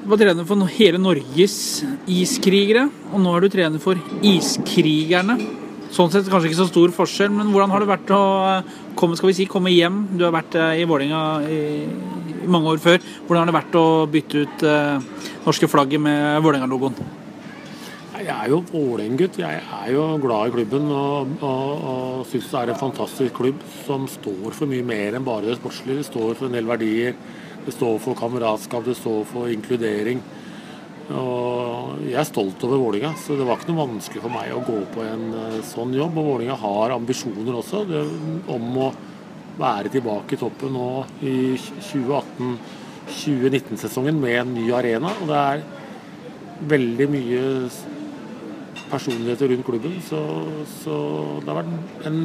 var 0.09 0.17
trener 0.17 0.47
for 0.49 0.71
hele 0.79 1.01
Norges 1.01 1.85
iskrigere, 2.09 2.87
og 3.13 3.21
nå 3.21 3.35
er 3.37 3.45
du 3.45 3.53
trener 3.53 3.83
for 3.83 4.01
Iskrigerne. 4.25 5.37
Sånn 5.93 6.11
sett 6.13 6.29
kanskje 6.29 6.51
ikke 6.51 6.63
så 6.63 6.69
stor 6.69 6.93
forskjell, 6.97 7.33
men 7.33 7.53
hvordan 7.53 7.73
har 7.73 7.85
det 7.85 7.91
vært 7.91 8.11
å 8.13 8.23
eh, 8.49 8.75
komme, 8.97 9.17
skal 9.17 9.31
vi 9.31 9.37
si, 9.37 9.49
komme 9.49 9.73
hjem? 9.73 10.03
Du 10.17 10.25
har 10.27 10.35
vært 10.37 10.57
eh, 10.57 10.81
i 10.83 10.89
Vålerenga 10.89 11.23
i, 11.49 11.61
mange 12.49 12.73
år 12.73 12.81
før. 12.81 13.01
Hvordan 13.27 13.43
har 13.43 13.51
det 13.51 13.59
vært 13.59 13.79
å 13.81 13.87
bytte 14.09 14.45
ut 14.45 14.67
norske 15.45 15.69
flagget 15.69 16.01
med 16.01 16.45
Vålerenga-logoen? 16.45 17.18
Jeg 18.29 18.45
er 18.45 18.51
jo 18.53 18.59
Vålerenga-gutt. 18.69 19.39
Jeg 19.41 19.63
er 19.65 19.87
jo 19.95 20.03
glad 20.21 20.51
i 20.51 20.53
klubben 20.53 20.91
og, 20.93 21.31
og, 21.41 21.85
og 21.91 22.27
syns 22.29 22.51
det 22.53 22.59
er 22.61 22.69
en 22.75 22.83
fantastisk 22.83 23.33
klubb 23.39 23.63
som 23.87 24.05
står 24.11 24.51
for 24.53 24.67
mye 24.69 24.85
mer 24.85 25.15
enn 25.17 25.25
bare 25.25 25.49
det 25.49 25.57
sportslige. 25.57 25.97
Det 26.03 26.11
står 26.11 26.35
for 26.37 26.47
en 26.51 26.57
del 26.59 26.69
verdier. 26.69 27.15
Det 27.65 27.73
står 27.73 27.97
for 28.05 28.13
kameratskap, 28.19 28.85
det 28.85 29.01
står 29.01 29.25
for 29.31 29.49
inkludering. 29.49 30.21
Og 31.09 32.05
jeg 32.05 32.21
er 32.21 32.29
stolt 32.29 32.61
over 32.69 32.77
Vålinga, 32.83 33.11
så 33.17 33.33
det 33.39 33.47
var 33.49 33.57
ikke 33.57 33.73
noe 33.73 33.89
vanskelig 33.95 34.23
for 34.27 34.33
meg 34.37 34.47
å 34.53 34.67
gå 34.67 34.79
på 34.93 35.01
en 35.09 35.25
eh, 35.33 35.65
sånn 35.65 35.97
jobb. 35.97 36.13
Og 36.21 36.29
Vålinga 36.35 36.57
har 36.61 36.93
ambisjoner 36.99 37.53
også 37.57 37.89
det, 37.89 38.05
om 38.53 38.65
å 38.85 38.93
være 39.59 39.89
tilbake 39.97 40.37
i 40.37 40.41
toppen 40.45 40.73
nå 40.77 41.09
i 41.25 41.57
2018-2019-sesongen 41.57 44.21
med 44.21 44.37
en 44.43 44.53
ny 44.61 44.69
arena. 44.77 45.09
Og 45.17 45.25
det 45.33 45.41
er 45.47 45.65
veldig 46.77 47.07
mye 47.17 47.43
personligheter 48.91 49.53
rundt 49.53 49.67
klubben, 49.67 49.99
så, 50.05 50.21
så 50.83 50.97
det 51.43 51.51
har 51.51 51.61
vært 51.63 52.07
en 52.09 52.21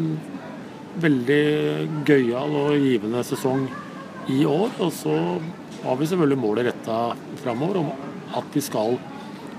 veldig 1.04 1.44
gøyal 2.08 2.58
og 2.60 2.78
givende 2.78 3.24
sesong 3.28 3.66
i 4.32 4.44
år. 4.48 4.70
Og 4.84 4.92
så 4.96 5.16
har 5.84 6.00
vi 6.00 6.08
selvfølgelig 6.10 6.40
målet 6.40 6.70
retta 6.70 7.00
framover 7.44 7.82
om 7.82 7.92
at 8.40 8.56
vi 8.56 8.64
skal 8.64 8.98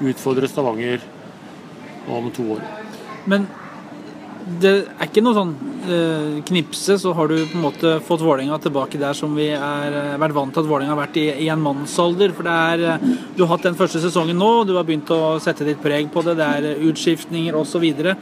utfordre 0.04 0.48
Stavanger 0.50 1.04
om 2.10 2.30
to 2.34 2.46
år. 2.56 2.64
Men 3.30 3.46
det 4.44 4.72
er 4.92 5.06
ikke 5.06 5.22
noe 5.24 5.36
sånn 5.36 5.52
eh, 5.88 6.40
knipse, 6.44 6.98
så 7.00 7.14
har 7.16 7.30
du 7.30 7.38
på 7.48 7.56
en 7.56 7.62
måte 7.64 7.92
fått 8.04 8.20
Vålerenga 8.20 8.58
tilbake 8.60 9.00
der 9.00 9.16
som 9.16 9.32
vi 9.38 9.46
er 9.56 9.96
eh, 9.96 10.18
vært 10.20 10.36
vant 10.36 10.52
til 10.52 10.60
at 10.60 10.68
Vålerenga 10.68 10.92
har 10.92 11.00
vært 11.00 11.16
i, 11.16 11.24
i 11.46 11.48
en 11.52 11.62
mannsalder. 11.64 12.34
For 12.36 12.44
det 12.44 12.56
er 12.74 12.84
eh, 12.90 13.06
Du 13.38 13.44
har 13.44 13.54
hatt 13.54 13.64
den 13.70 13.78
første 13.78 14.02
sesongen 14.04 14.36
nå, 14.36 14.50
du 14.68 14.74
har 14.76 14.84
begynt 14.84 15.08
å 15.16 15.38
sette 15.40 15.64
ditt 15.64 15.80
preg 15.80 16.12
på 16.12 16.20
det. 16.26 16.36
Det 16.42 16.50
er 16.58 16.68
eh, 16.74 16.84
utskiftninger 16.90 17.56
osv. 17.56 17.88
Eh, 17.88 18.14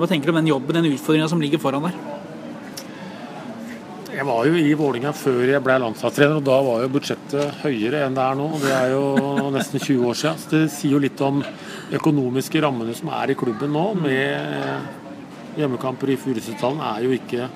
hva 0.00 0.08
tenker 0.08 0.30
du 0.30 0.34
om 0.34 0.40
den 0.40 0.50
jobben, 0.54 0.80
den 0.80 0.90
utfordringa 0.94 1.28
som 1.28 1.44
ligger 1.44 1.60
foran 1.60 1.90
der? 1.90 2.00
Jeg 4.14 4.24
var 4.24 4.48
jo 4.48 4.56
i 4.56 4.74
Vålinga 4.78 5.12
før 5.12 5.44
jeg 5.44 5.60
ble 5.60 5.76
landslagstrener, 5.82 6.40
og 6.40 6.48
da 6.48 6.56
var 6.64 6.84
jo 6.86 6.92
budsjettet 6.96 7.64
høyere 7.66 8.06
enn 8.06 8.16
det 8.16 8.24
er 8.24 8.36
nå. 8.40 8.50
Det 8.64 8.76
er 8.80 8.92
jo 8.94 9.48
nesten 9.52 9.82
20 9.82 10.08
år 10.08 10.20
siden. 10.24 10.40
Så 10.40 10.56
det 10.56 10.66
sier 10.72 10.96
jo 10.96 11.04
litt 11.04 11.20
om 11.26 11.44
økonomiske 11.92 12.62
rammene 12.64 12.96
som 12.96 13.12
er 13.12 13.34
i 13.34 13.36
klubben 13.36 13.74
nå. 13.74 13.90
med 14.00 15.02
Hjemmekamper 15.58 16.12
i 16.12 16.18
Furusetdalen 16.20 16.82
er 16.84 17.06
jo 17.06 17.14
ikke 17.14 17.48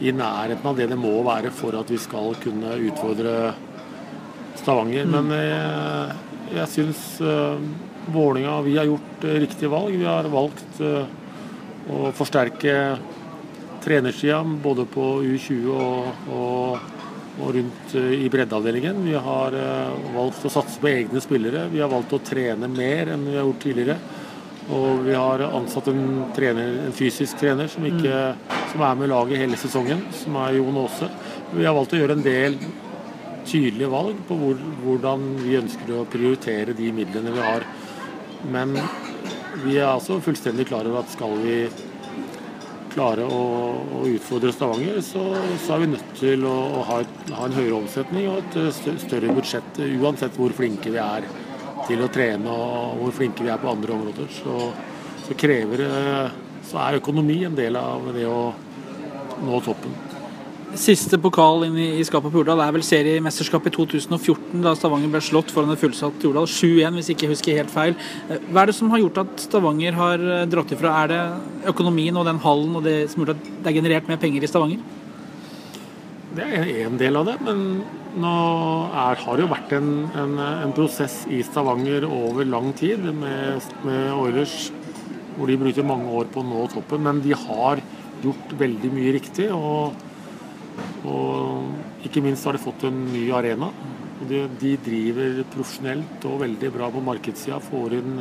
i 0.00 0.12
nærheten 0.16 0.66
av 0.66 0.78
det 0.78 0.88
det 0.88 0.98
må 0.98 1.12
være 1.26 1.52
for 1.52 1.76
at 1.76 1.90
vi 1.92 1.98
skal 2.00 2.34
kunne 2.40 2.78
utfordre 2.88 3.52
Stavanger. 4.60 5.06
Men 5.08 5.30
jeg, 5.34 6.18
jeg 6.56 6.72
syns 6.74 7.04
uh, 7.24 7.60
Vålinga 8.12 8.58
vi 8.64 8.76
har 8.80 8.88
gjort 8.88 9.24
uh, 9.28 9.36
riktig 9.44 9.70
valg. 9.72 9.96
Vi 10.00 10.08
har 10.08 10.28
valgt 10.32 10.80
uh, 10.84 11.04
å 11.90 12.10
forsterke 12.16 12.74
trenersida 13.80 14.40
både 14.62 14.84
på 14.90 15.04
U20 15.24 15.68
og, 15.72 16.24
og, 16.34 16.96
og 17.40 17.52
rundt 17.56 17.94
uh, 17.96 18.12
i 18.16 18.28
breddeavdelingen. 18.32 19.04
Vi 19.06 19.16
har 19.28 19.56
eh, 19.56 20.00
valgt 20.16 20.44
å 20.44 20.52
satse 20.52 20.80
på 20.80 20.90
egne 20.90 21.22
spillere. 21.24 21.68
Vi 21.72 21.80
har 21.82 21.92
valgt 21.92 22.16
å 22.16 22.22
trene 22.24 22.68
mer 22.70 23.14
enn 23.14 23.28
vi 23.28 23.38
har 23.38 23.46
gjort 23.46 23.62
tidligere. 23.64 23.98
Og 24.70 25.02
vi 25.02 25.14
har 25.16 25.42
ansatt 25.48 25.88
en, 25.90 26.04
trener, 26.36 26.76
en 26.86 26.94
fysisk 26.94 27.40
trener 27.40 27.70
som, 27.70 27.84
ikke, 27.88 28.20
som, 28.70 28.84
er 28.86 29.00
med 29.00 29.10
laget 29.10 29.42
hele 29.42 29.58
sesongen, 29.58 30.04
som 30.14 30.38
er 30.44 30.60
Jon 30.60 30.78
Aase. 30.84 31.10
Vi 31.56 31.66
har 31.66 31.74
valgt 31.74 31.96
å 31.96 32.00
gjøre 32.00 32.18
en 32.18 32.26
del 32.26 32.58
tydelige 33.48 33.90
valg 33.90 34.20
på 34.28 34.36
hvor, 34.38 34.64
hvordan 34.84 35.26
vi 35.40 35.58
ønsker 35.58 35.94
å 35.96 36.06
prioritere 36.10 36.76
de 36.78 36.92
midlene 36.94 37.34
vi 37.34 37.42
har. 37.44 37.66
Men 38.52 38.76
vi 39.64 39.80
er 39.80 39.90
altså 39.90 40.20
fullstendig 40.22 40.68
klar 40.70 40.86
over 40.86 41.02
at 41.02 41.10
skal 41.16 41.34
vi 41.42 41.64
klare 42.90 43.26
å, 43.26 43.42
å 44.00 44.06
utfordre 44.10 44.52
Stavanger, 44.54 44.98
så, 45.04 45.22
så, 45.62 45.74
er 45.74 45.82
vi 45.84 45.92
nødt 45.92 46.16
til 46.18 46.46
å, 46.46 46.56
å 46.80 46.86
ha, 46.88 47.02
et, 47.04 47.30
ha, 47.36 47.46
en 47.46 47.54
høyere 47.54 47.78
omsetning 47.78 48.26
og 48.30 48.40
et 48.42 48.98
større 49.02 49.34
budsjett, 49.36 49.78
uansett 50.00 50.38
hvor 50.38 50.54
flinke 50.56 50.90
vi 50.90 50.98
er 51.02 51.26
til 51.90 52.04
å 52.06 52.12
trene 52.12 52.54
og 52.54 53.00
hvor 53.00 53.16
flinke 53.18 53.46
vi 53.46 53.50
er 53.52 53.60
på 53.60 53.70
andre 53.72 53.96
områder. 53.96 54.30
Så, 54.34 54.70
så 55.26 55.38
krever 55.38 55.84
så 56.70 56.78
er 56.84 57.00
økonomi 57.00 57.42
en 57.48 57.58
del 57.58 57.78
av 57.80 58.12
det 58.14 58.28
å 58.30 58.52
nå 59.40 59.60
toppen. 59.64 59.94
Siste 60.78 61.18
pokal 61.18 61.64
inn 61.66 61.78
i 61.82 62.04
skapet 62.06 62.30
på 62.30 62.44
Jordal 62.44 62.60
er 62.62 62.74
vel 62.76 62.84
seriemesterskapet 62.86 63.72
i 63.72 63.78
2014, 63.80 64.60
da 64.62 64.76
Stavanger 64.78 65.10
ble 65.10 65.22
slått 65.26 65.50
foran 65.50 65.74
et 65.74 65.80
fullsatt 65.80 66.22
Jordal. 66.22 66.46
7-1, 66.46 66.94
hvis 66.94 67.10
ikke 67.10 67.26
jeg 67.26 67.32
husker 67.32 67.58
helt 67.58 67.72
feil. 67.74 67.96
Hva 68.52 68.62
er 68.62 68.70
det 68.70 68.76
som 68.78 68.92
har 68.94 69.02
gjort 69.02 69.18
at 69.24 69.42
Stavanger 69.48 69.98
har 69.98 70.22
eh, 70.22 70.46
dratt 70.52 70.70
ifra? 70.76 70.94
Er 71.02 71.10
det 71.10 71.72
økonomien 71.74 72.14
og 72.20 72.28
den 72.28 72.38
hallen 72.44 72.78
og 72.78 72.86
det 72.86 73.00
som 73.10 73.24
har 73.24 73.32
gjort 73.32 73.40
at 73.40 73.50
det 73.50 73.72
er 73.72 73.78
generert 73.80 74.12
mer 74.12 74.22
penger 74.22 74.46
i 74.46 74.52
Stavanger? 74.52 74.99
Det 76.30 76.46
er 76.46 76.68
en 76.84 76.98
del 76.98 77.18
av 77.18 77.26
det, 77.26 77.38
men 77.42 77.62
nå 78.22 78.34
er, 78.94 79.18
har 79.18 79.38
det 79.38 79.42
jo 79.42 79.50
vært 79.50 79.72
en, 79.74 79.88
en, 80.18 80.36
en, 80.38 80.74
prosess 80.76 81.24
i 81.30 81.40
Stavanger 81.46 82.06
over 82.06 82.46
lang 82.46 82.70
tid 82.78 83.02
med, 83.02 83.66
med 83.86 84.12
Oilers, 84.14 84.68
hvor 85.34 85.50
de 85.50 85.58
brukte 85.58 85.86
mange 85.86 86.12
år 86.20 86.30
på 86.30 86.44
å 86.44 86.46
nå 86.46 86.68
toppen. 86.70 87.02
Men 87.06 87.22
de 87.24 87.34
har 87.34 87.82
gjort 88.22 88.54
veldig 88.60 88.92
mye 88.94 89.16
riktig. 89.18 89.50
og 89.50 89.98
og 91.08 92.04
ikke 92.06 92.22
minst 92.24 92.44
har 92.44 92.56
de 92.56 92.62
fått 92.62 92.84
en 92.88 92.98
ny 93.10 93.26
arena. 93.32 93.70
De, 94.28 94.44
de 94.60 94.74
driver 94.84 95.40
profesjonelt 95.52 96.26
og 96.28 96.42
veldig 96.44 96.72
bra 96.74 96.90
på 96.92 97.02
markedssida. 97.04 97.60
Får 97.64 97.96
inn 97.98 98.18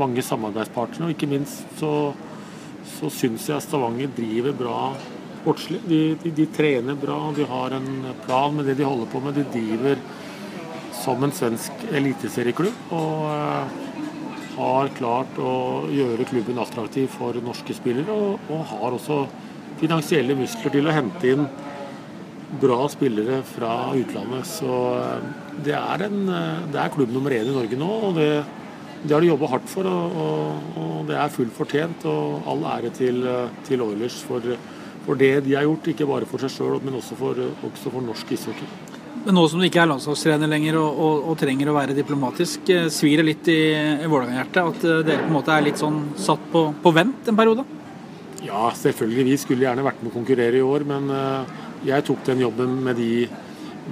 mange 0.00 0.24
samarbeidspartnere. 0.24 1.08
Og 1.08 1.16
ikke 1.16 1.30
minst 1.30 1.64
så, 1.80 2.12
så 2.98 3.10
syns 3.12 3.48
jeg 3.50 3.64
Stavanger 3.64 4.12
driver 4.16 4.56
bra 4.56 4.78
sportslig. 5.40 5.82
De, 5.88 6.00
de, 6.22 6.32
de, 6.36 6.48
trener 6.54 6.98
bra, 7.00 7.18
de 7.36 7.46
har 7.48 7.76
en 7.76 7.90
plan 8.26 8.56
med 8.56 8.70
det 8.70 8.78
de 8.80 8.88
holder 8.88 9.10
på 9.12 9.22
med. 9.24 9.40
De 9.40 9.46
driver 9.54 10.00
som 11.00 11.24
en 11.24 11.34
svensk 11.34 11.86
eliteserieklubb. 11.90 12.92
Og 12.96 13.24
uh, 13.26 13.78
har 14.60 14.92
klart 14.96 15.38
å 15.40 15.54
gjøre 15.92 16.28
klubben 16.28 16.60
attraktiv 16.60 17.08
for 17.14 17.36
norske 17.44 17.76
spillere. 17.76 18.12
Og, 18.12 18.52
og 18.52 18.64
har 18.74 18.96
også 18.96 19.24
finansielle 19.80 20.36
muskler 20.36 20.74
til 20.76 20.88
å 20.88 20.94
hente 20.94 21.34
inn 21.34 21.46
bra 22.60 22.88
spillere 22.88 23.42
fra 23.46 23.92
utlandet. 23.96 24.48
Så 24.48 24.78
eh, 24.98 25.28
det 25.66 25.76
er, 25.76 26.06
en, 26.08 26.24
eh, 26.28 26.64
det 26.72 26.82
er 26.82 26.94
klubb 26.94 27.12
nummer 27.14 27.34
én 27.34 27.46
i 27.46 27.54
Norge 27.54 27.78
nå. 27.78 27.90
og 28.08 28.18
det, 28.18 28.30
det 29.04 29.14
har 29.14 29.22
de 29.22 29.30
jobba 29.30 29.52
hardt 29.54 29.70
for, 29.70 29.86
og, 29.88 30.18
og, 30.24 30.66
og, 30.82 30.96
det 31.08 31.16
er 31.16 31.32
fullt 31.32 31.56
fortjent. 31.56 32.06
Og 32.10 32.50
all 32.50 32.66
ære 32.74 32.92
til, 32.96 33.22
eh, 33.26 33.56
til 33.68 33.86
Oilers 33.86 34.20
for, 34.26 34.52
for, 35.06 35.18
det 35.20 35.32
de 35.46 35.56
har 35.56 35.66
gjort, 35.66 35.90
ikke 35.92 36.08
bare 36.08 36.28
for 36.28 36.42
seg 36.42 36.54
sjøl, 36.54 36.78
men 36.84 36.96
også 37.00 37.18
for, 37.18 37.40
også 37.68 37.92
for 37.92 38.04
norsk 38.04 38.32
ishockey. 38.36 38.68
Men 39.24 39.36
nå 39.36 39.42
som 39.52 39.60
du 39.60 39.66
ikke 39.66 39.82
er 39.82 39.90
landslagstrener 39.90 40.48
lenger 40.48 40.78
og, 40.80 41.00
og, 41.04 41.26
og, 41.28 41.34
trenger 41.40 41.68
å 41.68 41.76
være 41.76 41.96
diplomatisk, 41.96 42.70
svir 42.92 43.20
det 43.20 43.26
litt 43.26 43.50
i, 43.52 43.60
i 44.00 44.08
Vålerenga-hjertet 44.08 44.62
at 44.62 44.86
dere 45.08 45.26
på 45.26 45.28
en 45.28 45.36
måte 45.36 45.52
er 45.52 45.66
litt 45.66 45.80
sånn 45.80 46.00
satt 46.16 46.46
på, 46.52 46.70
på 46.80 46.92
vent 46.96 47.28
en 47.28 47.36
periode? 47.36 47.66
Ja, 48.40 48.70
selvfølgelig. 48.76 49.26
Vi 49.28 49.36
skulle 49.42 49.66
gjerne 49.66 49.84
vært 49.84 50.00
med 50.00 50.12
å 50.12 50.16
konkurrere 50.16 50.56
i 50.56 50.64
år, 50.64 50.86
men 50.88 51.10
uh, 51.12 51.58
jeg 51.84 52.06
tok 52.08 52.24
den 52.28 52.40
jobben 52.40 52.78
med 52.84 52.96
de, 53.00 53.26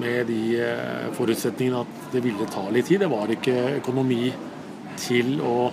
med 0.01 0.29
de 0.29 0.40
eh, 0.61 1.07
forutsetningene 1.16 1.83
at 1.85 2.09
det 2.12 2.21
ville 2.25 2.49
ta 2.53 2.66
litt 2.73 2.88
tid. 2.88 3.01
Det 3.01 3.11
var 3.12 3.31
ikke 3.33 3.55
økonomi 3.79 4.29
til 5.01 5.38
å 5.44 5.71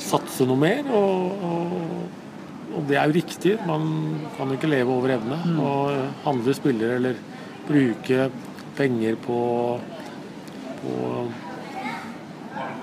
satse 0.00 0.46
noe 0.48 0.60
mer. 0.60 0.88
Og, 0.96 1.44
og, 1.48 2.22
og 2.74 2.86
det 2.88 2.98
er 2.98 3.08
jo 3.08 3.16
riktig. 3.16 3.56
Man 3.66 3.88
kan 4.36 4.50
jo 4.50 4.58
ikke 4.58 4.70
leve 4.70 4.94
over 4.94 5.14
evne. 5.16 5.38
Mm. 5.44 5.58
Og 5.62 6.22
handle 6.26 6.54
spillere 6.56 7.00
eller 7.00 7.20
bruke 7.66 8.30
penger 8.76 9.18
på, 9.22 9.40
på, 10.80 10.96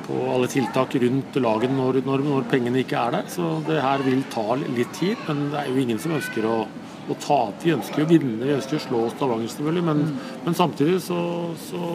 på 0.08 0.22
alle 0.34 0.50
tiltak 0.52 0.96
rundt 1.04 1.38
laget 1.43 1.76
når, 1.76 2.02
når, 2.08 2.24
når, 2.30 2.48
pengene 2.52 2.82
ikke 2.84 3.02
er 3.02 3.17
der. 3.19 3.28
Så 3.32 3.58
det 3.67 3.82
her 3.84 4.06
vil 4.06 4.24
ta 4.34 4.48
litt 4.63 4.96
tid. 4.98 5.19
Men 5.28 5.50
det 5.54 5.62
er 5.62 5.72
jo 5.72 5.84
ingen 5.84 6.02
som 6.02 6.15
ønsker 6.19 6.50
å 6.50 6.58
å 7.04 7.15
til. 7.19 7.50
Vi 7.63 7.74
ønsker 7.76 8.04
å 8.04 8.08
vinne, 8.08 8.46
vi 8.46 8.54
ønsker 8.56 8.78
å 8.78 8.84
slå 8.84 9.00
Stavanger 9.12 9.50
selvfølgelig, 9.52 9.84
men, 9.89 10.04
mm. 10.08 10.22
men 10.46 10.56
samtidig 10.56 11.02
så, 11.04 11.19
så, 11.65 11.89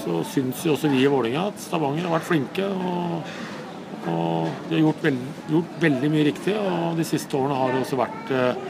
så 0.00 0.22
syns 0.32 0.64
jo 0.66 0.74
også 0.74 0.90
vi 0.90 1.04
i 1.04 1.10
Vålerenga 1.10 1.48
at 1.52 1.62
Stavanger 1.62 2.08
har 2.08 2.16
vært 2.16 2.26
flinke. 2.26 2.66
og, 2.66 3.30
og 4.06 4.68
de 4.68 4.76
har 4.76 4.84
gjort, 4.84 5.00
veld, 5.04 5.24
gjort, 5.50 5.72
veldig 5.82 6.10
mye 6.12 6.26
riktig, 6.28 6.54
og 6.58 6.98
de 6.98 7.06
siste 7.08 7.38
årene 7.38 7.56
har 7.58 7.72
det 7.74 7.80
også 7.82 7.98
vært 7.98 8.30
eh, 8.34 8.68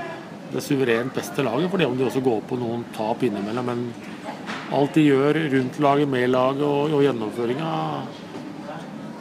det 0.53 0.65
suverent 0.65 1.15
beste 1.15 1.45
laget, 1.45 1.69
fordi 1.71 1.89
om 1.89 1.99
de 1.99 2.07
også 2.07 2.25
går 2.25 2.41
på 2.49 2.59
noen 2.61 2.87
tap 2.97 3.23
innimellom. 3.27 3.69
Men 3.69 3.85
alt 4.79 4.97
de 4.97 5.05
gjør 5.05 5.43
rundt 5.53 5.79
laget, 5.85 6.09
med 6.09 6.33
laget 6.33 6.65
og, 6.65 6.97
og 6.97 7.05
gjennomføringa 7.05 7.75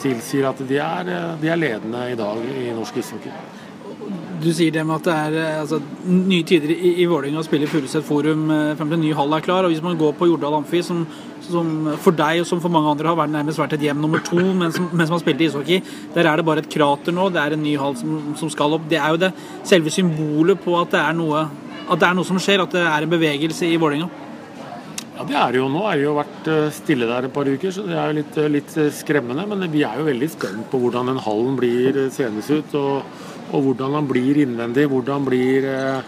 tilsier 0.01 0.47
at 0.47 0.63
de 0.69 0.79
er, 0.79 1.13
de 1.41 1.51
er 1.51 1.59
ledende 1.59 2.07
i 2.13 2.17
dag 2.19 2.43
i 2.61 2.69
norsk 2.77 2.99
ishockey 3.01 3.56
du 4.41 4.49
sier 4.53 4.73
det 4.73 4.83
med 4.85 4.99
at 4.99 5.07
det 5.07 5.15
er 5.15 5.35
eh, 5.41 5.59
altså, 5.61 5.79
nye 6.05 6.45
tider 6.47 6.71
i, 6.73 6.91
i 7.01 7.07
Vålerenga 7.09 7.41
å 7.41 7.45
spille 7.45 7.67
i 7.67 7.71
Furuset 7.71 8.05
Forum 8.05 8.47
eh, 8.53 8.73
frem 8.77 8.91
til 8.93 9.01
ny 9.01 9.13
hall 9.17 9.33
er 9.35 9.45
klar. 9.45 9.65
og 9.65 9.73
Hvis 9.73 9.83
man 9.83 9.97
går 9.99 10.13
på 10.17 10.29
Jordal 10.29 10.59
Amfi, 10.59 10.81
som, 10.85 11.03
som, 11.45 11.71
for 12.03 12.15
deg 12.17 12.43
og 12.43 12.49
som 12.49 12.61
for 12.63 12.73
mange 12.73 12.93
andre 12.93 13.11
har 13.11 13.19
vært 13.19 13.33
nærmest 13.33 13.61
vært 13.61 13.77
et 13.77 13.87
hjem 13.87 14.01
nummer 14.03 14.23
to 14.25 14.39
mens, 14.61 14.79
mens 14.91 15.13
man 15.13 15.23
spilte 15.23 15.47
ishockey, 15.47 15.81
der 16.15 16.29
er 16.29 16.39
det 16.39 16.47
bare 16.47 16.65
et 16.65 16.71
krater 16.71 17.15
nå. 17.15 17.29
Det 17.33 17.43
er 17.43 17.57
en 17.57 17.65
ny 17.65 17.75
hall 17.81 17.97
som, 17.99 18.19
som, 18.39 18.53
skal 18.53 18.77
opp. 18.77 18.87
Det 18.91 19.01
er 19.01 19.15
jo 19.15 19.23
det 19.25 19.33
selve 19.67 19.93
symbolet 19.93 20.61
på 20.63 20.77
at 20.81 20.93
det 20.93 21.03
er 21.03 21.17
noe, 21.17 21.47
at 21.87 21.97
det 21.97 22.09
er 22.09 22.17
noe 22.17 22.27
som 22.27 22.41
skjer, 22.41 22.63
at 22.63 22.77
det 22.77 22.85
er 22.85 23.07
en 23.07 23.13
bevegelse 23.17 23.69
i 23.69 23.77
Vålerenga. 23.81 24.25
Ja, 25.17 25.23
det 25.25 25.37
er 25.39 25.55
det 25.55 25.57
jo 25.63 25.71
nå. 25.73 25.79
er 25.81 25.95
har 25.95 26.03
jo 26.03 26.11
vært 26.19 26.51
eh, 26.53 26.67
stille 26.75 27.07
der 27.09 27.25
et 27.25 27.33
par 27.33 27.47
uker, 27.49 27.71
så 27.73 27.87
det 27.87 27.95
er 27.97 28.11
jo 28.11 28.19
litt, 28.19 28.35
litt 28.53 28.75
skremmende. 28.93 29.47
Men 29.49 29.65
vi 29.73 29.81
er 29.81 29.97
jo 29.97 30.05
veldig 30.05 30.29
spent 30.29 30.67
på 30.69 30.83
hvordan 30.83 31.09
den 31.09 31.23
hallen 31.25 31.57
blir 31.57 32.03
senest 32.13 32.53
ut. 32.53 32.77
og 32.77 33.25
og 33.51 33.63
hvordan 33.63 33.95
han 33.97 34.07
blir 34.09 34.41
innvendig. 34.43 34.87
Hvordan 34.91 35.25
blir, 35.25 35.65
eh, 35.65 36.01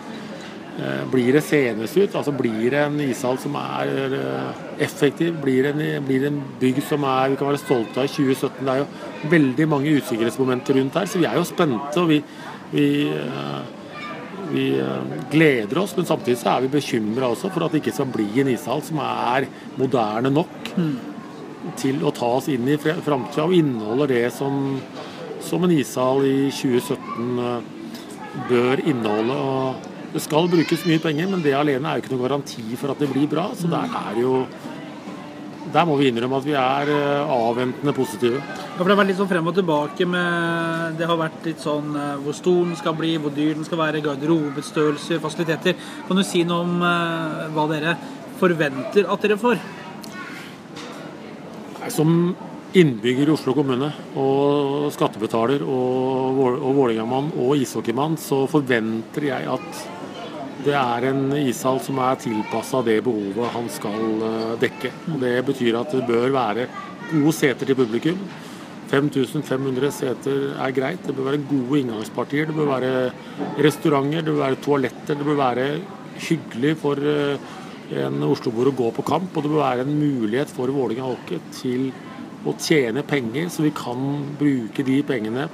eh, 0.80 1.04
blir 1.12 1.34
det 1.34 1.44
senes 1.44 1.96
ut? 1.98 2.16
Altså 2.16 2.32
Blir 2.32 2.70
det 2.72 2.86
en 2.86 3.00
ishall 3.00 3.38
som 3.38 3.56
er 3.56 4.14
eh, 4.14 4.84
effektiv? 4.84 5.42
Blir 5.42 5.64
det 5.64 5.76
en, 5.76 6.06
blir 6.06 6.20
det 6.20 6.28
en 6.28 6.44
bygg 6.60 6.84
som 6.84 7.04
er, 7.04 7.30
vi 7.30 7.36
kan 7.36 7.48
være 7.48 7.64
stolte 7.64 8.00
av 8.00 8.06
i 8.06 8.08
2017? 8.08 8.66
Det 8.66 8.74
er 8.74 8.78
jo 8.84 9.30
veldig 9.30 9.68
mange 9.68 9.98
usikkerhetsmomenter 9.98 10.76
rundt 10.76 10.96
her, 10.96 11.06
så 11.06 11.20
vi 11.20 11.26
er 11.26 11.36
jo 11.36 11.44
spente. 11.44 12.00
og 12.00 12.10
vi, 12.10 12.24
vi 12.72 12.88
vi 14.50 14.82
gleder 15.30 15.78
oss, 15.78 15.96
men 15.96 16.06
samtidig 16.06 16.40
så 16.40 16.56
er 16.56 16.62
vi 16.62 16.72
bekymra 16.74 17.28
også 17.30 17.52
for 17.54 17.62
at 17.62 17.72
det 17.72 17.84
ikke 17.84 17.94
skal 17.94 18.08
bli 18.10 18.42
en 18.42 18.48
ishall 18.50 18.82
som 18.82 18.98
er 18.98 19.46
moderne 19.78 20.32
nok 20.34 20.72
mm. 20.74 20.96
til 21.78 22.02
å 22.02 22.10
ta 22.10 22.26
oss 22.40 22.48
inn 22.50 22.66
i 22.66 22.80
framtida 22.82 23.46
og 23.46 23.54
inneholder 23.54 24.10
det 24.10 24.24
som 24.34 24.80
som 25.44 25.64
en 25.64 25.74
ishall 25.74 26.26
i 26.28 26.50
2017 26.54 27.44
eh, 27.44 27.70
bør 28.50 28.82
inneholde. 28.86 29.36
og 29.36 30.14
Det 30.14 30.24
skal 30.24 30.50
brukes 30.52 30.86
mye 30.90 31.02
penger, 31.04 31.30
men 31.30 31.44
det 31.46 31.56
alene 31.58 31.88
er 31.88 31.98
jo 31.98 32.04
ikke 32.04 32.16
noen 32.16 32.26
garanti 32.28 32.66
for 32.80 32.94
at 32.94 33.02
det 33.02 33.10
blir 33.12 33.30
bra. 33.30 33.50
Så 33.56 33.70
der 33.72 33.96
er 34.02 34.20
jo 34.22 34.44
der 35.70 35.86
må 35.86 36.00
vi 36.00 36.08
innrømme 36.10 36.40
at 36.40 36.46
vi 36.48 36.56
er 36.58 36.90
eh, 36.90 37.32
avventende 37.34 37.94
positive. 37.94 38.42
Ja, 38.42 38.80
for 38.80 38.88
Det 38.88 38.96
har 38.96 39.02
vært 39.02 39.12
litt 39.12 39.20
sånn 39.20 39.30
frem 39.30 39.50
og 39.52 39.58
tilbake 39.58 40.06
med 40.08 40.96
Det 40.98 41.10
har 41.10 41.20
vært 41.20 41.46
litt 41.46 41.62
sånn 41.62 41.92
eh, 41.94 42.16
hvor 42.24 42.38
stor 42.38 42.64
den 42.64 42.78
skal 42.80 42.96
bli, 42.98 43.16
hvor 43.22 43.36
dyr 43.36 43.54
den 43.54 43.68
skal 43.68 43.84
være, 43.84 44.02
garderobestørrelser, 44.06 45.22
fasiliteter. 45.22 45.78
Kan 46.08 46.18
du 46.18 46.26
si 46.26 46.44
noe 46.48 46.66
om 46.66 46.80
hva 47.54 47.68
dere 47.70 47.98
forventer 48.40 49.06
at 49.12 49.26
dere 49.26 49.38
får? 49.38 49.62
Som 51.90 52.36
innbygger 52.78 53.30
i 53.30 53.34
Oslo 53.34 53.56
kommune 53.58 53.88
og 54.20 54.90
skattebetaler 54.94 55.64
og, 55.66 56.42
og 56.60 56.76
Vålerenga-mann 56.78 57.32
og 57.42 57.56
ishockeymann, 57.64 58.18
så 58.22 58.44
forventer 58.50 59.26
jeg 59.32 59.48
at 59.50 59.88
det 60.66 60.76
er 60.76 61.08
en 61.08 61.32
ishall 61.40 61.80
som 61.82 62.02
er 62.04 62.20
tilpassa 62.20 62.82
det 62.86 63.00
behovet 63.06 63.54
han 63.54 63.70
skal 63.72 64.24
eh, 64.28 64.56
dekke. 64.60 64.92
Og 65.14 65.22
Det 65.24 65.34
betyr 65.48 65.78
at 65.80 65.96
det 65.96 66.06
bør 66.08 66.34
være 66.36 66.68
gode 67.14 67.36
seter 67.38 67.70
til 67.70 67.80
publikum. 67.80 68.20
5500 68.90 69.94
seter 69.94 70.44
er 70.60 70.76
greit. 70.76 71.06
Det 71.06 71.16
bør 71.16 71.30
være 71.30 71.46
gode 71.48 71.80
inngangspartier. 71.80 72.50
Det 72.50 72.58
bør 72.58 72.74
være 72.74 72.92
restauranter, 73.64 74.26
det 74.26 74.34
bør 74.34 74.44
være 74.44 74.62
toaletter. 74.66 75.16
Det 75.16 75.30
bør 75.30 75.40
være 75.40 75.66
hyggelig 76.28 76.76
for 76.84 77.08
eh, 77.14 77.50
en 78.04 78.20
Oslo-bor 78.28 78.70
å 78.70 78.78
gå 78.84 78.92
på 79.00 79.08
kamp. 79.08 79.32
Og 79.32 79.46
det 79.46 79.54
bør 79.54 79.64
være 79.64 79.88
en 79.88 79.96
mulighet 79.96 80.52
for 80.52 80.76
Vålerenga 80.76 81.08
Hockey 81.08 81.40
til 81.56 81.90
å 82.48 82.56
tjene 82.56 83.04
penger, 83.08 83.50
så 83.52 83.66
vi 83.66 83.74
kan 83.76 84.00
bruke 84.40 84.86
de 84.86 85.00
pengene 85.08 85.48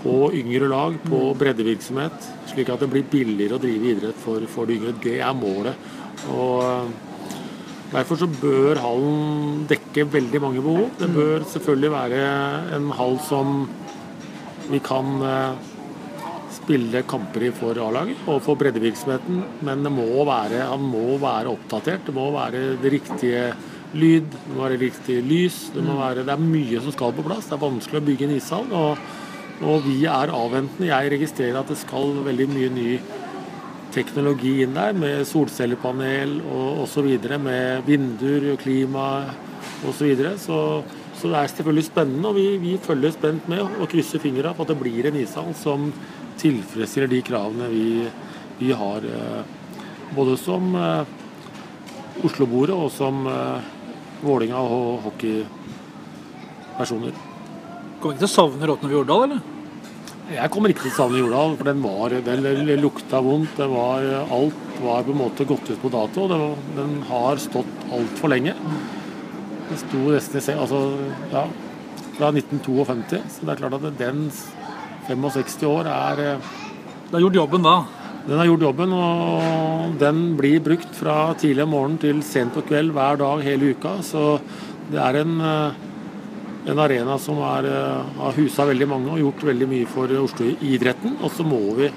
på 0.00 0.30
yngre 0.36 0.68
lag, 0.68 0.96
på 1.04 1.20
breddevirksomhet, 1.40 2.28
slik 2.50 2.70
at 2.72 2.84
det 2.84 2.90
blir 2.92 3.08
billigere 3.08 3.56
å 3.56 3.62
drive 3.62 3.90
idrett 3.92 4.20
for, 4.20 4.44
for 4.52 4.68
de 4.68 4.78
yngre. 4.78 4.96
Det 5.04 5.18
er 5.20 5.36
målet. 5.36 5.90
Og 6.32 6.62
eh, 6.64 7.10
Derfor 7.94 8.18
så 8.18 8.26
bør 8.26 8.80
hallen 8.82 9.66
dekke 9.70 10.08
veldig 10.10 10.40
mange 10.42 10.62
behov. 10.64 10.88
Det 10.98 11.06
bør 11.14 11.44
selvfølgelig 11.46 11.90
være 11.92 12.22
en 12.74 12.88
hall 12.98 13.20
som 13.22 13.52
vi 14.66 14.80
kan 14.82 15.20
eh, 15.22 15.60
spille 16.56 17.04
kamper 17.06 17.46
i 17.46 17.52
for 17.54 17.78
A-laget 17.84 18.26
og 18.26 18.40
for 18.42 18.58
breddevirksomheten, 18.58 19.44
men 19.68 19.86
det 19.86 19.92
må 19.94 20.08
være, 20.26 20.64
han 20.72 20.82
må 20.90 21.20
være 21.22 21.52
oppdatert. 21.52 22.08
Det 22.08 22.16
må 22.16 22.32
være 22.34 22.64
det 22.82 22.92
riktige 22.96 23.44
lyd, 23.94 24.30
det 24.32 24.54
må 24.54 24.64
være 24.64 24.80
riktig 24.80 25.18
lys. 25.26 25.58
Det, 25.74 25.82
må 25.84 25.98
være, 25.98 26.24
det 26.26 26.34
er 26.34 26.42
mye 26.42 26.80
som 26.82 26.94
skal 26.94 27.14
på 27.16 27.24
plass. 27.26 27.48
Det 27.48 27.56
er 27.56 27.64
vanskelig 27.64 28.00
å 28.00 28.06
bygge 28.08 28.26
en 28.28 28.34
ishall. 28.36 28.66
Og, 28.74 29.04
og 29.64 29.86
vi 29.86 30.00
er 30.10 30.32
avventende. 30.34 30.90
Jeg 30.90 31.12
registrerer 31.14 31.60
at 31.60 31.70
det 31.70 31.78
skal 31.80 32.16
veldig 32.26 32.48
mye 32.52 32.72
ny 32.74 32.88
teknologi 33.94 34.56
inn 34.64 34.74
der, 34.74 34.96
med 34.98 35.22
solcellepanel 35.30 36.40
og 36.42 36.84
osv. 36.84 37.08
Med 37.38 37.86
vinduer, 37.86 38.50
og 38.54 38.60
klima 38.64 39.08
osv. 39.86 39.94
Så, 39.94 40.04
videre. 40.04 40.36
så 40.38 40.60
Så 41.14 41.30
det 41.30 41.38
er 41.38 41.46
selvfølgelig 41.46 41.84
spennende, 41.86 42.28
og 42.28 42.34
vi, 42.36 42.46
vi 42.58 42.78
følger 42.82 43.12
spent 43.14 43.46
med 43.48 43.62
og 43.62 43.88
krysser 43.88 44.20
fingra 44.20 44.50
for 44.52 44.66
at 44.66 44.74
det 44.74 44.80
blir 44.80 45.06
en 45.08 45.16
ishall 45.16 45.54
som 45.56 45.92
tilfredsstiller 46.42 47.08
de 47.08 47.20
kravene 47.24 47.68
vi, 47.70 47.86
vi 48.58 48.72
har. 48.74 49.06
Eh, 49.06 49.44
både 50.14 50.36
som 50.40 50.74
eh, 50.74 51.06
Oslo-boere 52.26 52.76
og 52.76 52.90
som 52.94 53.24
eh, 53.30 53.70
Vålinga 54.24 54.60
og 54.60 55.02
hockeypersoner. 55.08 57.16
Kommer 58.00 58.16
ikke 58.16 58.24
til 58.24 58.30
å 58.30 58.34
savne 58.34 58.68
Råtne 58.68 58.92
Jordal, 58.92 59.28
eller? 59.28 59.50
Jeg 60.32 60.48
kommer 60.52 60.72
ikke 60.72 60.86
til 60.86 60.92
å 60.94 60.96
savne 60.96 61.20
Jordal, 61.20 61.54
for 61.58 61.68
den, 61.68 61.82
var, 61.84 62.14
vel 62.24 62.70
lukta 62.80 63.20
vondt. 63.24 63.58
Det 63.58 63.66
var, 63.68 64.06
alt 64.32 64.78
var 64.80 65.04
på 65.04 65.12
en 65.12 65.20
måte 65.20 65.46
gått 65.48 65.68
ut 65.68 65.82
på 65.82 65.92
dato. 65.92 66.24
Var, 66.30 66.44
den 66.78 66.94
har 67.10 67.40
stått 67.42 67.84
altfor 67.92 68.32
lenge. 68.32 68.54
Det 69.68 69.80
sto 69.80 70.00
nesten 70.08 70.40
i 70.40 70.56
altså, 70.56 70.80
ja, 71.32 71.44
fra 72.16 72.32
1952. 72.32 73.20
Så 73.34 73.44
det 73.44 73.54
er 73.54 73.60
klart 73.60 73.76
at 73.78 74.00
den 74.00 74.24
65 75.08 75.68
år 75.68 75.90
er 75.92 76.24
eh, 76.24 76.52
Det 77.04 77.18
har 77.18 77.24
gjort 77.26 77.40
jobben 77.42 77.64
da? 77.64 77.76
Den 78.24 78.38
har 78.40 78.48
gjort 78.48 78.68
jobben, 78.68 78.92
og 78.96 79.96
den 80.00 80.20
blir 80.38 80.62
brukt 80.64 80.94
fra 80.96 81.34
tidlig 81.36 81.66
om 81.66 81.74
morgenen 81.76 82.00
til 82.00 82.22
sent 82.24 82.54
på 82.56 82.64
kveld 82.64 82.94
hver 82.96 83.20
dag 83.20 83.42
hele 83.44 83.74
uka. 83.74 83.98
Så 84.06 84.38
det 84.90 85.00
er 85.00 85.20
en 85.20 85.34
eh, 85.44 85.82
en 86.66 86.78
arena 86.78 87.18
som 87.18 87.38
er, 87.44 87.66
eh, 87.68 88.04
har 88.18 88.32
husa 88.38 88.64
veldig 88.64 88.88
mange 88.88 89.12
og 89.12 89.20
gjort 89.20 89.44
veldig 89.50 89.68
mye 89.68 89.86
for 89.86 90.08
Oslo-idretten. 90.08 91.18
Og 91.22 91.30
så 91.30 91.44
må 91.44 91.60
vi 91.76 91.90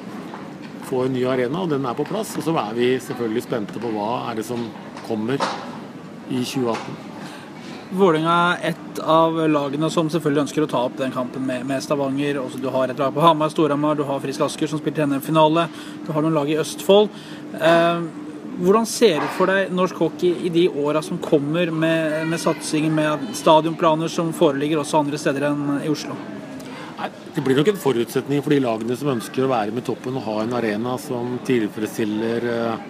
få 0.89 1.05
en 1.05 1.13
ny 1.13 1.23
arena, 1.25 1.61
og 1.61 1.69
den 1.69 1.85
er 1.85 1.93
på 1.93 2.07
plass. 2.07 2.35
Og 2.37 2.43
så 2.43 2.55
er 2.55 2.73
vi 2.75 2.99
selvfølgelig 2.99 3.43
spente 3.43 3.79
på 3.79 3.91
hva 3.91 4.29
er 4.29 4.35
det 4.35 4.45
som 4.45 4.67
kommer 5.07 5.39
i 6.29 6.43
2018. 6.43 7.16
Vålerenga 7.87 8.35
er 8.57 8.73
et 8.73 8.99
av 8.99 9.37
lagene 9.47 9.87
som 9.93 10.09
selvfølgelig 10.11 10.41
ønsker 10.43 10.65
å 10.65 10.69
ta 10.71 10.83
opp 10.89 10.97
den 10.99 11.13
kampen 11.15 11.45
med, 11.47 11.63
med 11.69 11.83
Stavanger. 11.83 12.41
Også 12.41 12.59
du 12.59 12.67
har 12.73 12.91
et 12.91 12.99
lag 12.99 13.13
på 13.15 13.23
Hamar, 13.23 13.51
Storhamar, 13.53 13.95
du 13.95 14.03
har 14.07 14.19
Frisk 14.23 14.43
Asker 14.43 14.67
som 14.67 14.81
spilte 14.81 15.05
NM-finale. 15.07 15.67
Du 16.03 16.11
har 16.11 16.25
noen 16.25 16.35
lag 16.35 16.51
i 16.51 16.57
Østfold. 16.59 17.07
Eh, 17.55 18.01
hvordan 18.57 18.89
ser 18.89 19.21
du 19.21 19.29
for 19.37 19.47
deg 19.53 19.71
norsk 19.71 20.01
hockey 20.01 20.33
i 20.47 20.51
de 20.51 20.65
åra 20.67 21.03
som 21.05 21.19
kommer, 21.21 21.71
med, 21.71 22.27
med 22.27 22.41
satsing, 22.41 22.89
med 22.91 23.29
stadionplaner 23.37 24.11
som 24.11 24.33
foreligger 24.35 24.81
også 24.81 25.03
andre 25.05 25.21
steder 25.21 25.47
enn 25.51 25.79
i 25.79 25.91
Oslo? 25.93 26.17
Nei, 26.97 27.11
det 27.35 27.43
blir 27.45 27.59
nok 27.59 27.71
en 27.71 27.79
forutsetning 27.79 28.41
for 28.41 28.55
de 28.55 28.63
lagene 28.65 28.97
som 28.97 29.13
ønsker 29.13 29.45
å 29.45 29.51
være 29.53 29.75
med 29.75 29.85
toppen 29.87 30.17
og 30.17 30.25
ha 30.25 30.39
en 30.43 30.55
arena 30.57 30.97
som 30.99 31.37
tilfredsstiller 31.47 32.51
eh, 32.51 32.87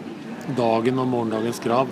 dagen 0.57 1.03
og 1.03 1.11
morgendagens 1.11 1.59
krav. 1.61 1.91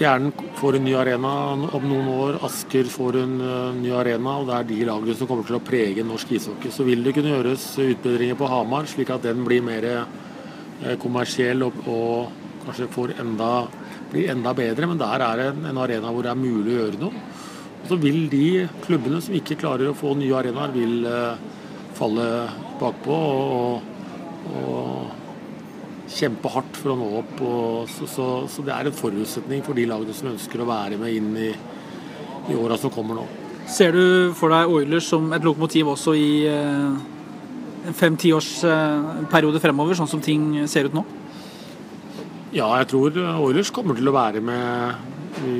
Stjernen 0.00 0.32
får 0.56 0.78
en 0.78 0.86
ny 0.86 0.94
arena 0.96 1.30
om 1.76 1.82
noen 1.84 2.06
år, 2.08 2.40
Asker 2.46 2.88
får 2.88 3.20
en 3.20 3.34
uh, 3.44 3.74
ny 3.76 3.92
arena. 3.92 4.38
og 4.40 4.48
Det 4.48 4.56
er 4.56 4.68
de 4.70 4.80
lagene 4.88 5.16
som 5.18 5.28
kommer 5.28 5.44
til 5.44 5.58
å 5.58 5.64
prege 5.64 6.06
norsk 6.08 6.32
ishockey. 6.38 6.72
Så 6.72 6.88
vil 6.88 7.04
det 7.04 7.12
kunne 7.18 7.34
gjøres 7.34 7.66
utbedringer 7.84 8.40
på 8.40 8.48
Hamar, 8.48 8.88
slik 8.88 9.12
at 9.12 9.28
den 9.28 9.44
blir 9.44 9.60
mer 9.66 9.84
Eh, 10.80 10.96
kommersiell 10.96 11.60
og, 11.66 11.76
og, 11.92 12.30
kanskje 12.64 13.18
enda, 13.20 13.66
blir 14.10 14.30
enda 14.32 14.54
bedre. 14.56 14.88
Men 14.88 15.00
der 15.00 15.20
er 15.20 15.36
det 15.36 15.48
en 15.68 15.78
arena 15.78 16.12
hvor 16.12 16.24
det 16.24 16.32
er 16.32 16.40
mulig 16.40 16.72
å 16.72 16.78
gjøre 16.78 17.00
noe. 17.02 17.24
Og 17.80 17.88
så 17.88 17.98
vil 18.00 18.28
de 18.32 18.68
klubbene 18.84 19.20
som 19.20 19.36
ikke 19.36 19.58
klarer 19.60 19.90
å 19.90 19.96
få 19.96 20.14
nye 20.16 20.36
arenaer, 20.36 20.72
vil 20.72 21.04
uh, 21.04 21.36
falle 21.96 22.26
bakpå 22.80 23.16
og, 23.16 23.88
og, 24.56 25.19
kjempe 26.10 26.50
hardt 26.52 26.80
for 26.80 26.94
å 26.94 26.98
nå 26.98 27.10
opp. 27.20 27.44
Så, 27.92 28.08
så, 28.10 28.26
så, 28.50 28.64
det 28.66 28.74
er 28.74 28.90
en 28.90 28.96
forutsetning 28.96 29.62
for 29.66 29.78
de 29.78 29.86
lagene 29.90 30.16
som 30.16 30.32
ønsker 30.32 30.62
å 30.62 30.68
være 30.68 30.98
med 31.00 31.14
inn 31.14 31.30
i, 31.38 31.52
i 32.50 32.58
åra 32.58 32.78
som 32.80 32.92
kommer 32.94 33.20
nå. 33.20 33.28
Ser 33.70 33.94
du 33.94 34.04
for 34.34 34.50
deg 34.50 34.72
Oilers 34.72 35.06
som 35.06 35.30
et 35.36 35.46
lokomotiv 35.46 35.92
også 35.94 36.18
i 36.18 36.28
uh 36.50 37.16
en 37.86 37.96
fem-tiårsperiode 37.96 39.58
eh, 39.58 39.62
fremover, 39.62 39.96
sånn 39.96 40.10
som 40.10 40.22
ting 40.24 40.52
ser 40.70 40.88
ut 40.88 40.96
nå? 40.96 41.04
Ja, 42.52 42.68
jeg 42.80 42.88
tror 42.90 43.16
Oilers 43.40 43.70
kommer 43.74 43.96
til 43.98 44.10
å 44.10 44.14
være 44.16 44.42
med 44.42 45.44
i, 45.46 45.58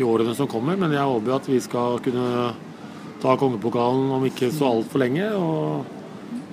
i 0.00 0.06
årene 0.06 0.34
som 0.36 0.48
kommer. 0.50 0.78
Men 0.80 0.94
jeg 0.96 1.04
håper 1.04 1.36
at 1.36 1.50
vi 1.50 1.60
skal 1.62 2.00
kunne 2.04 2.54
ta 3.22 3.34
kongepokalen 3.40 4.14
om 4.16 4.24
ikke 4.28 4.50
så 4.54 4.72
altfor 4.72 5.04
lenge. 5.04 5.28
Og 5.36 5.93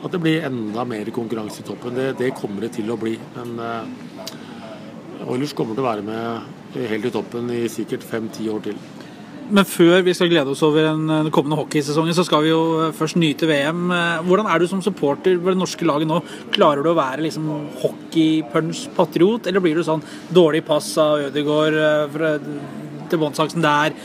at 0.02 0.14
det 0.14 0.22
blir 0.22 0.48
enda 0.48 0.86
mer 0.88 1.12
konkurranse 1.14 1.62
i 1.62 1.68
toppen. 1.68 1.98
Det, 1.98 2.14
det 2.20 2.34
kommer 2.38 2.66
det 2.66 2.74
til 2.80 2.90
å 2.90 2.98
bli. 3.00 3.18
Men 3.36 3.54
uh, 3.62 5.30
Oilers 5.30 5.54
kommer 5.58 5.78
til 5.78 5.86
å 5.86 5.90
være 5.92 6.06
med 6.06 6.82
helt 6.90 7.06
i 7.06 7.14
toppen 7.14 7.52
i 7.54 7.68
sikkert 7.70 8.06
fem-ti 8.08 8.50
år 8.50 8.66
til. 8.72 8.82
Men 9.52 9.68
før 9.68 10.00
vi 10.06 10.14
skal 10.16 10.30
glede 10.32 10.54
oss 10.54 10.62
over 10.64 10.86
den 10.88 11.32
kommende 11.36 11.58
hockeysesongen, 11.60 12.16
så 12.16 12.24
skal 12.24 12.46
vi 12.46 12.54
jo 12.54 12.62
eh, 12.86 12.94
først 12.96 13.18
nyte 13.20 13.50
VM. 13.50 13.82
Eh, 13.92 14.22
hvordan 14.24 14.48
er 14.48 14.62
du 14.62 14.68
som 14.72 14.84
supporter 14.86 15.36
for 15.42 15.52
det 15.52 15.60
norske 15.60 15.88
laget 15.88 16.08
nå? 16.08 16.22
Klarer 16.56 16.86
du 16.86 16.92
å 16.94 16.96
være 16.96 17.26
liksom 17.26 17.50
hockeypunch-patriot, 17.82 19.50
eller 19.52 19.64
blir 19.66 19.76
du 19.76 19.84
sånn 19.84 20.06
dårlig 20.32 20.64
pass 20.70 20.94
av 21.02 21.28
Ødegaard 21.28 22.48
til 23.12 23.20
båndsaksen 23.20 23.66
der, 23.66 23.98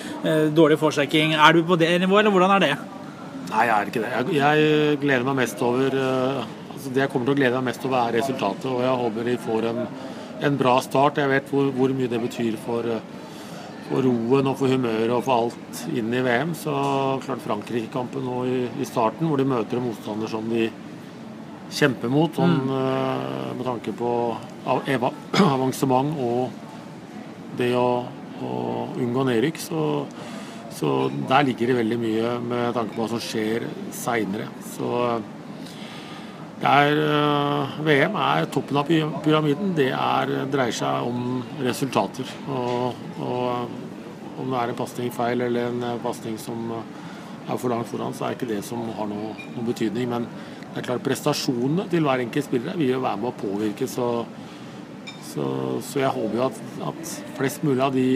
dårlig 0.51 0.81
forsjekking? 0.83 1.37
Er 1.39 1.55
du 1.55 1.63
på 1.69 1.79
det 1.79 1.93
nivået, 2.03 2.25
eller 2.25 2.35
hvordan 2.35 2.57
er 2.57 2.67
det? 2.67 2.75
Nei, 3.47 3.67
jeg 3.69 3.75
er 3.77 3.91
ikke 3.91 4.03
det. 4.03 4.13
Jeg, 4.17 4.39
jeg 4.41 5.03
gleder 5.03 5.27
meg 5.29 5.39
mest 5.43 5.61
over 5.63 5.95
altså 5.97 6.91
Det 6.93 7.05
jeg 7.05 7.11
kommer 7.13 7.29
til 7.29 7.37
å 7.37 7.39
glede 7.39 7.61
meg 7.61 7.71
mest 7.71 7.85
over, 7.87 7.99
er 8.01 8.19
resultatet. 8.19 8.67
Og 8.73 8.83
jeg 8.85 9.03
håper 9.03 9.31
de 9.31 9.37
får 9.45 9.69
en, 9.71 9.85
en 10.49 10.59
bra 10.59 10.75
start. 10.85 11.23
Jeg 11.23 11.33
vet 11.33 11.55
hvor, 11.55 11.71
hvor 11.77 11.95
mye 11.95 12.11
det 12.11 12.21
betyr 12.27 12.59
for 12.65 12.91
for 13.87 14.03
roen 14.03 14.51
og 14.51 14.59
for 14.59 14.73
humøret 14.73 15.13
og 15.15 15.23
for 15.27 15.47
alt 15.47 15.83
inn 15.95 16.13
i 16.15 16.23
VM. 16.25 16.55
Så 16.59 16.75
klart 17.25 17.45
Frankrike-kampen 17.45 18.27
nå 18.27 18.43
i, 18.49 18.59
i, 18.81 18.89
starten, 18.89 19.29
hvor 19.31 19.41
de 19.41 19.49
møter 19.49 19.79
en 19.79 19.87
motstander 19.89 20.31
som 20.31 20.47
de 20.51 20.69
kjemper 21.77 22.11
mot, 22.13 22.31
sånn, 22.35 22.61
mm. 22.63 22.71
uh, 22.71 23.51
med 23.59 23.67
tanke 23.67 23.94
på 23.97 24.11
avansement 25.57 26.15
og 26.23 26.63
det 27.59 27.73
å, 27.79 27.90
å 28.47 28.55
unngå 29.03 29.27
nedrykk, 29.27 29.59
så, 29.63 29.83
så, 30.77 30.90
der 31.29 31.46
ligger 31.48 31.70
det 31.70 31.79
veldig 31.79 31.96
mye 32.02 32.35
med 32.44 32.77
tanke 32.77 32.92
på 32.92 33.00
hva 33.00 33.08
som 33.14 33.22
skjer 33.22 33.64
seinere. 33.96 34.50
Så 34.74 34.90
er, 36.56 36.96
uh, 36.96 37.79
VM 37.85 38.16
er 38.20 38.46
toppen 38.52 38.79
av 38.81 38.88
pyramiden. 38.88 39.74
Det 39.77 39.90
er, 39.92 40.33
dreier 40.52 40.77
seg 40.77 41.08
om 41.08 41.40
resultater. 41.64 42.29
Og, 42.48 42.96
og, 43.20 43.74
om 44.37 44.52
det 44.52 44.60
er 44.60 44.72
en 44.72 44.79
pasning 44.79 45.12
feil 45.12 45.46
eller 45.46 45.70
en 45.70 45.85
eh, 45.87 46.00
pasning 46.04 46.35
som 46.37 46.72
eh, 46.77 46.88
er 47.46 47.56
for 47.56 47.72
langt 47.72 47.88
foran, 47.88 48.12
så 48.12 48.27
er 48.27 48.35
ikke 48.37 48.48
det 48.50 48.58
som 48.66 48.83
har 48.98 49.08
noe, 49.08 49.31
noen 49.54 49.68
betydning. 49.70 50.10
Men 50.12 50.27
det 50.74 50.83
er 50.83 50.88
klart 50.90 51.06
prestasjonene 51.06 51.87
til 51.88 52.04
hver 52.04 52.20
enkelt 52.20 52.44
spiller 52.44 52.77
vil 52.77 52.92
jo 52.98 53.00
være 53.00 53.22
med 53.22 53.31
å 53.31 53.38
påvirke. 53.40 53.88
Så, 53.88 54.10
så, 55.31 55.46
så 55.81 56.02
jeg 56.02 56.12
håper 56.18 56.37
jo 56.37 56.44
at, 56.50 56.60
at, 56.90 57.14
flest 57.38 57.64
mulig 57.64 57.81
av 57.87 57.96
de 57.96 58.10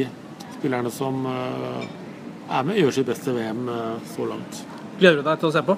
spillerne 0.59 0.93
som 0.93 1.25
uh, 1.25 1.89
er 2.51 2.67
med, 2.67 2.77
og 2.77 2.85
gjør 2.85 2.97
sitt 2.99 3.11
beste 3.11 3.35
VM 3.35 3.67
uh, 3.71 3.97
så 4.15 4.29
langt. 4.29 4.63
Gleder 5.01 5.21
du 5.21 5.29
deg 5.29 5.43
til 5.43 5.51
å 5.51 5.53
se 5.55 5.65
på? 5.65 5.77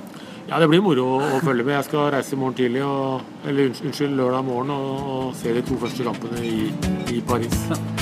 Ja, 0.49 0.59
det 0.59 0.69
blir 0.69 0.83
moro 0.83 1.07
å 1.23 1.41
følge 1.45 1.65
med. 1.65 1.77
Jeg 1.79 1.89
skal 1.91 2.11
reise 2.17 2.35
i 2.35 2.41
morgen 2.41 2.59
tidlig, 2.59 2.83
og, 2.85 3.23
eller 3.47 3.71
unnskyld, 3.71 4.17
lørdag 4.19 4.49
morgen 4.49 4.75
og, 4.75 5.11
og 5.17 5.37
se 5.39 5.55
de 5.55 5.67
to 5.69 5.79
første 5.85 6.09
kampene 6.09 6.43
i, 6.43 6.73
i 7.15 7.23
Paris. 7.29 8.02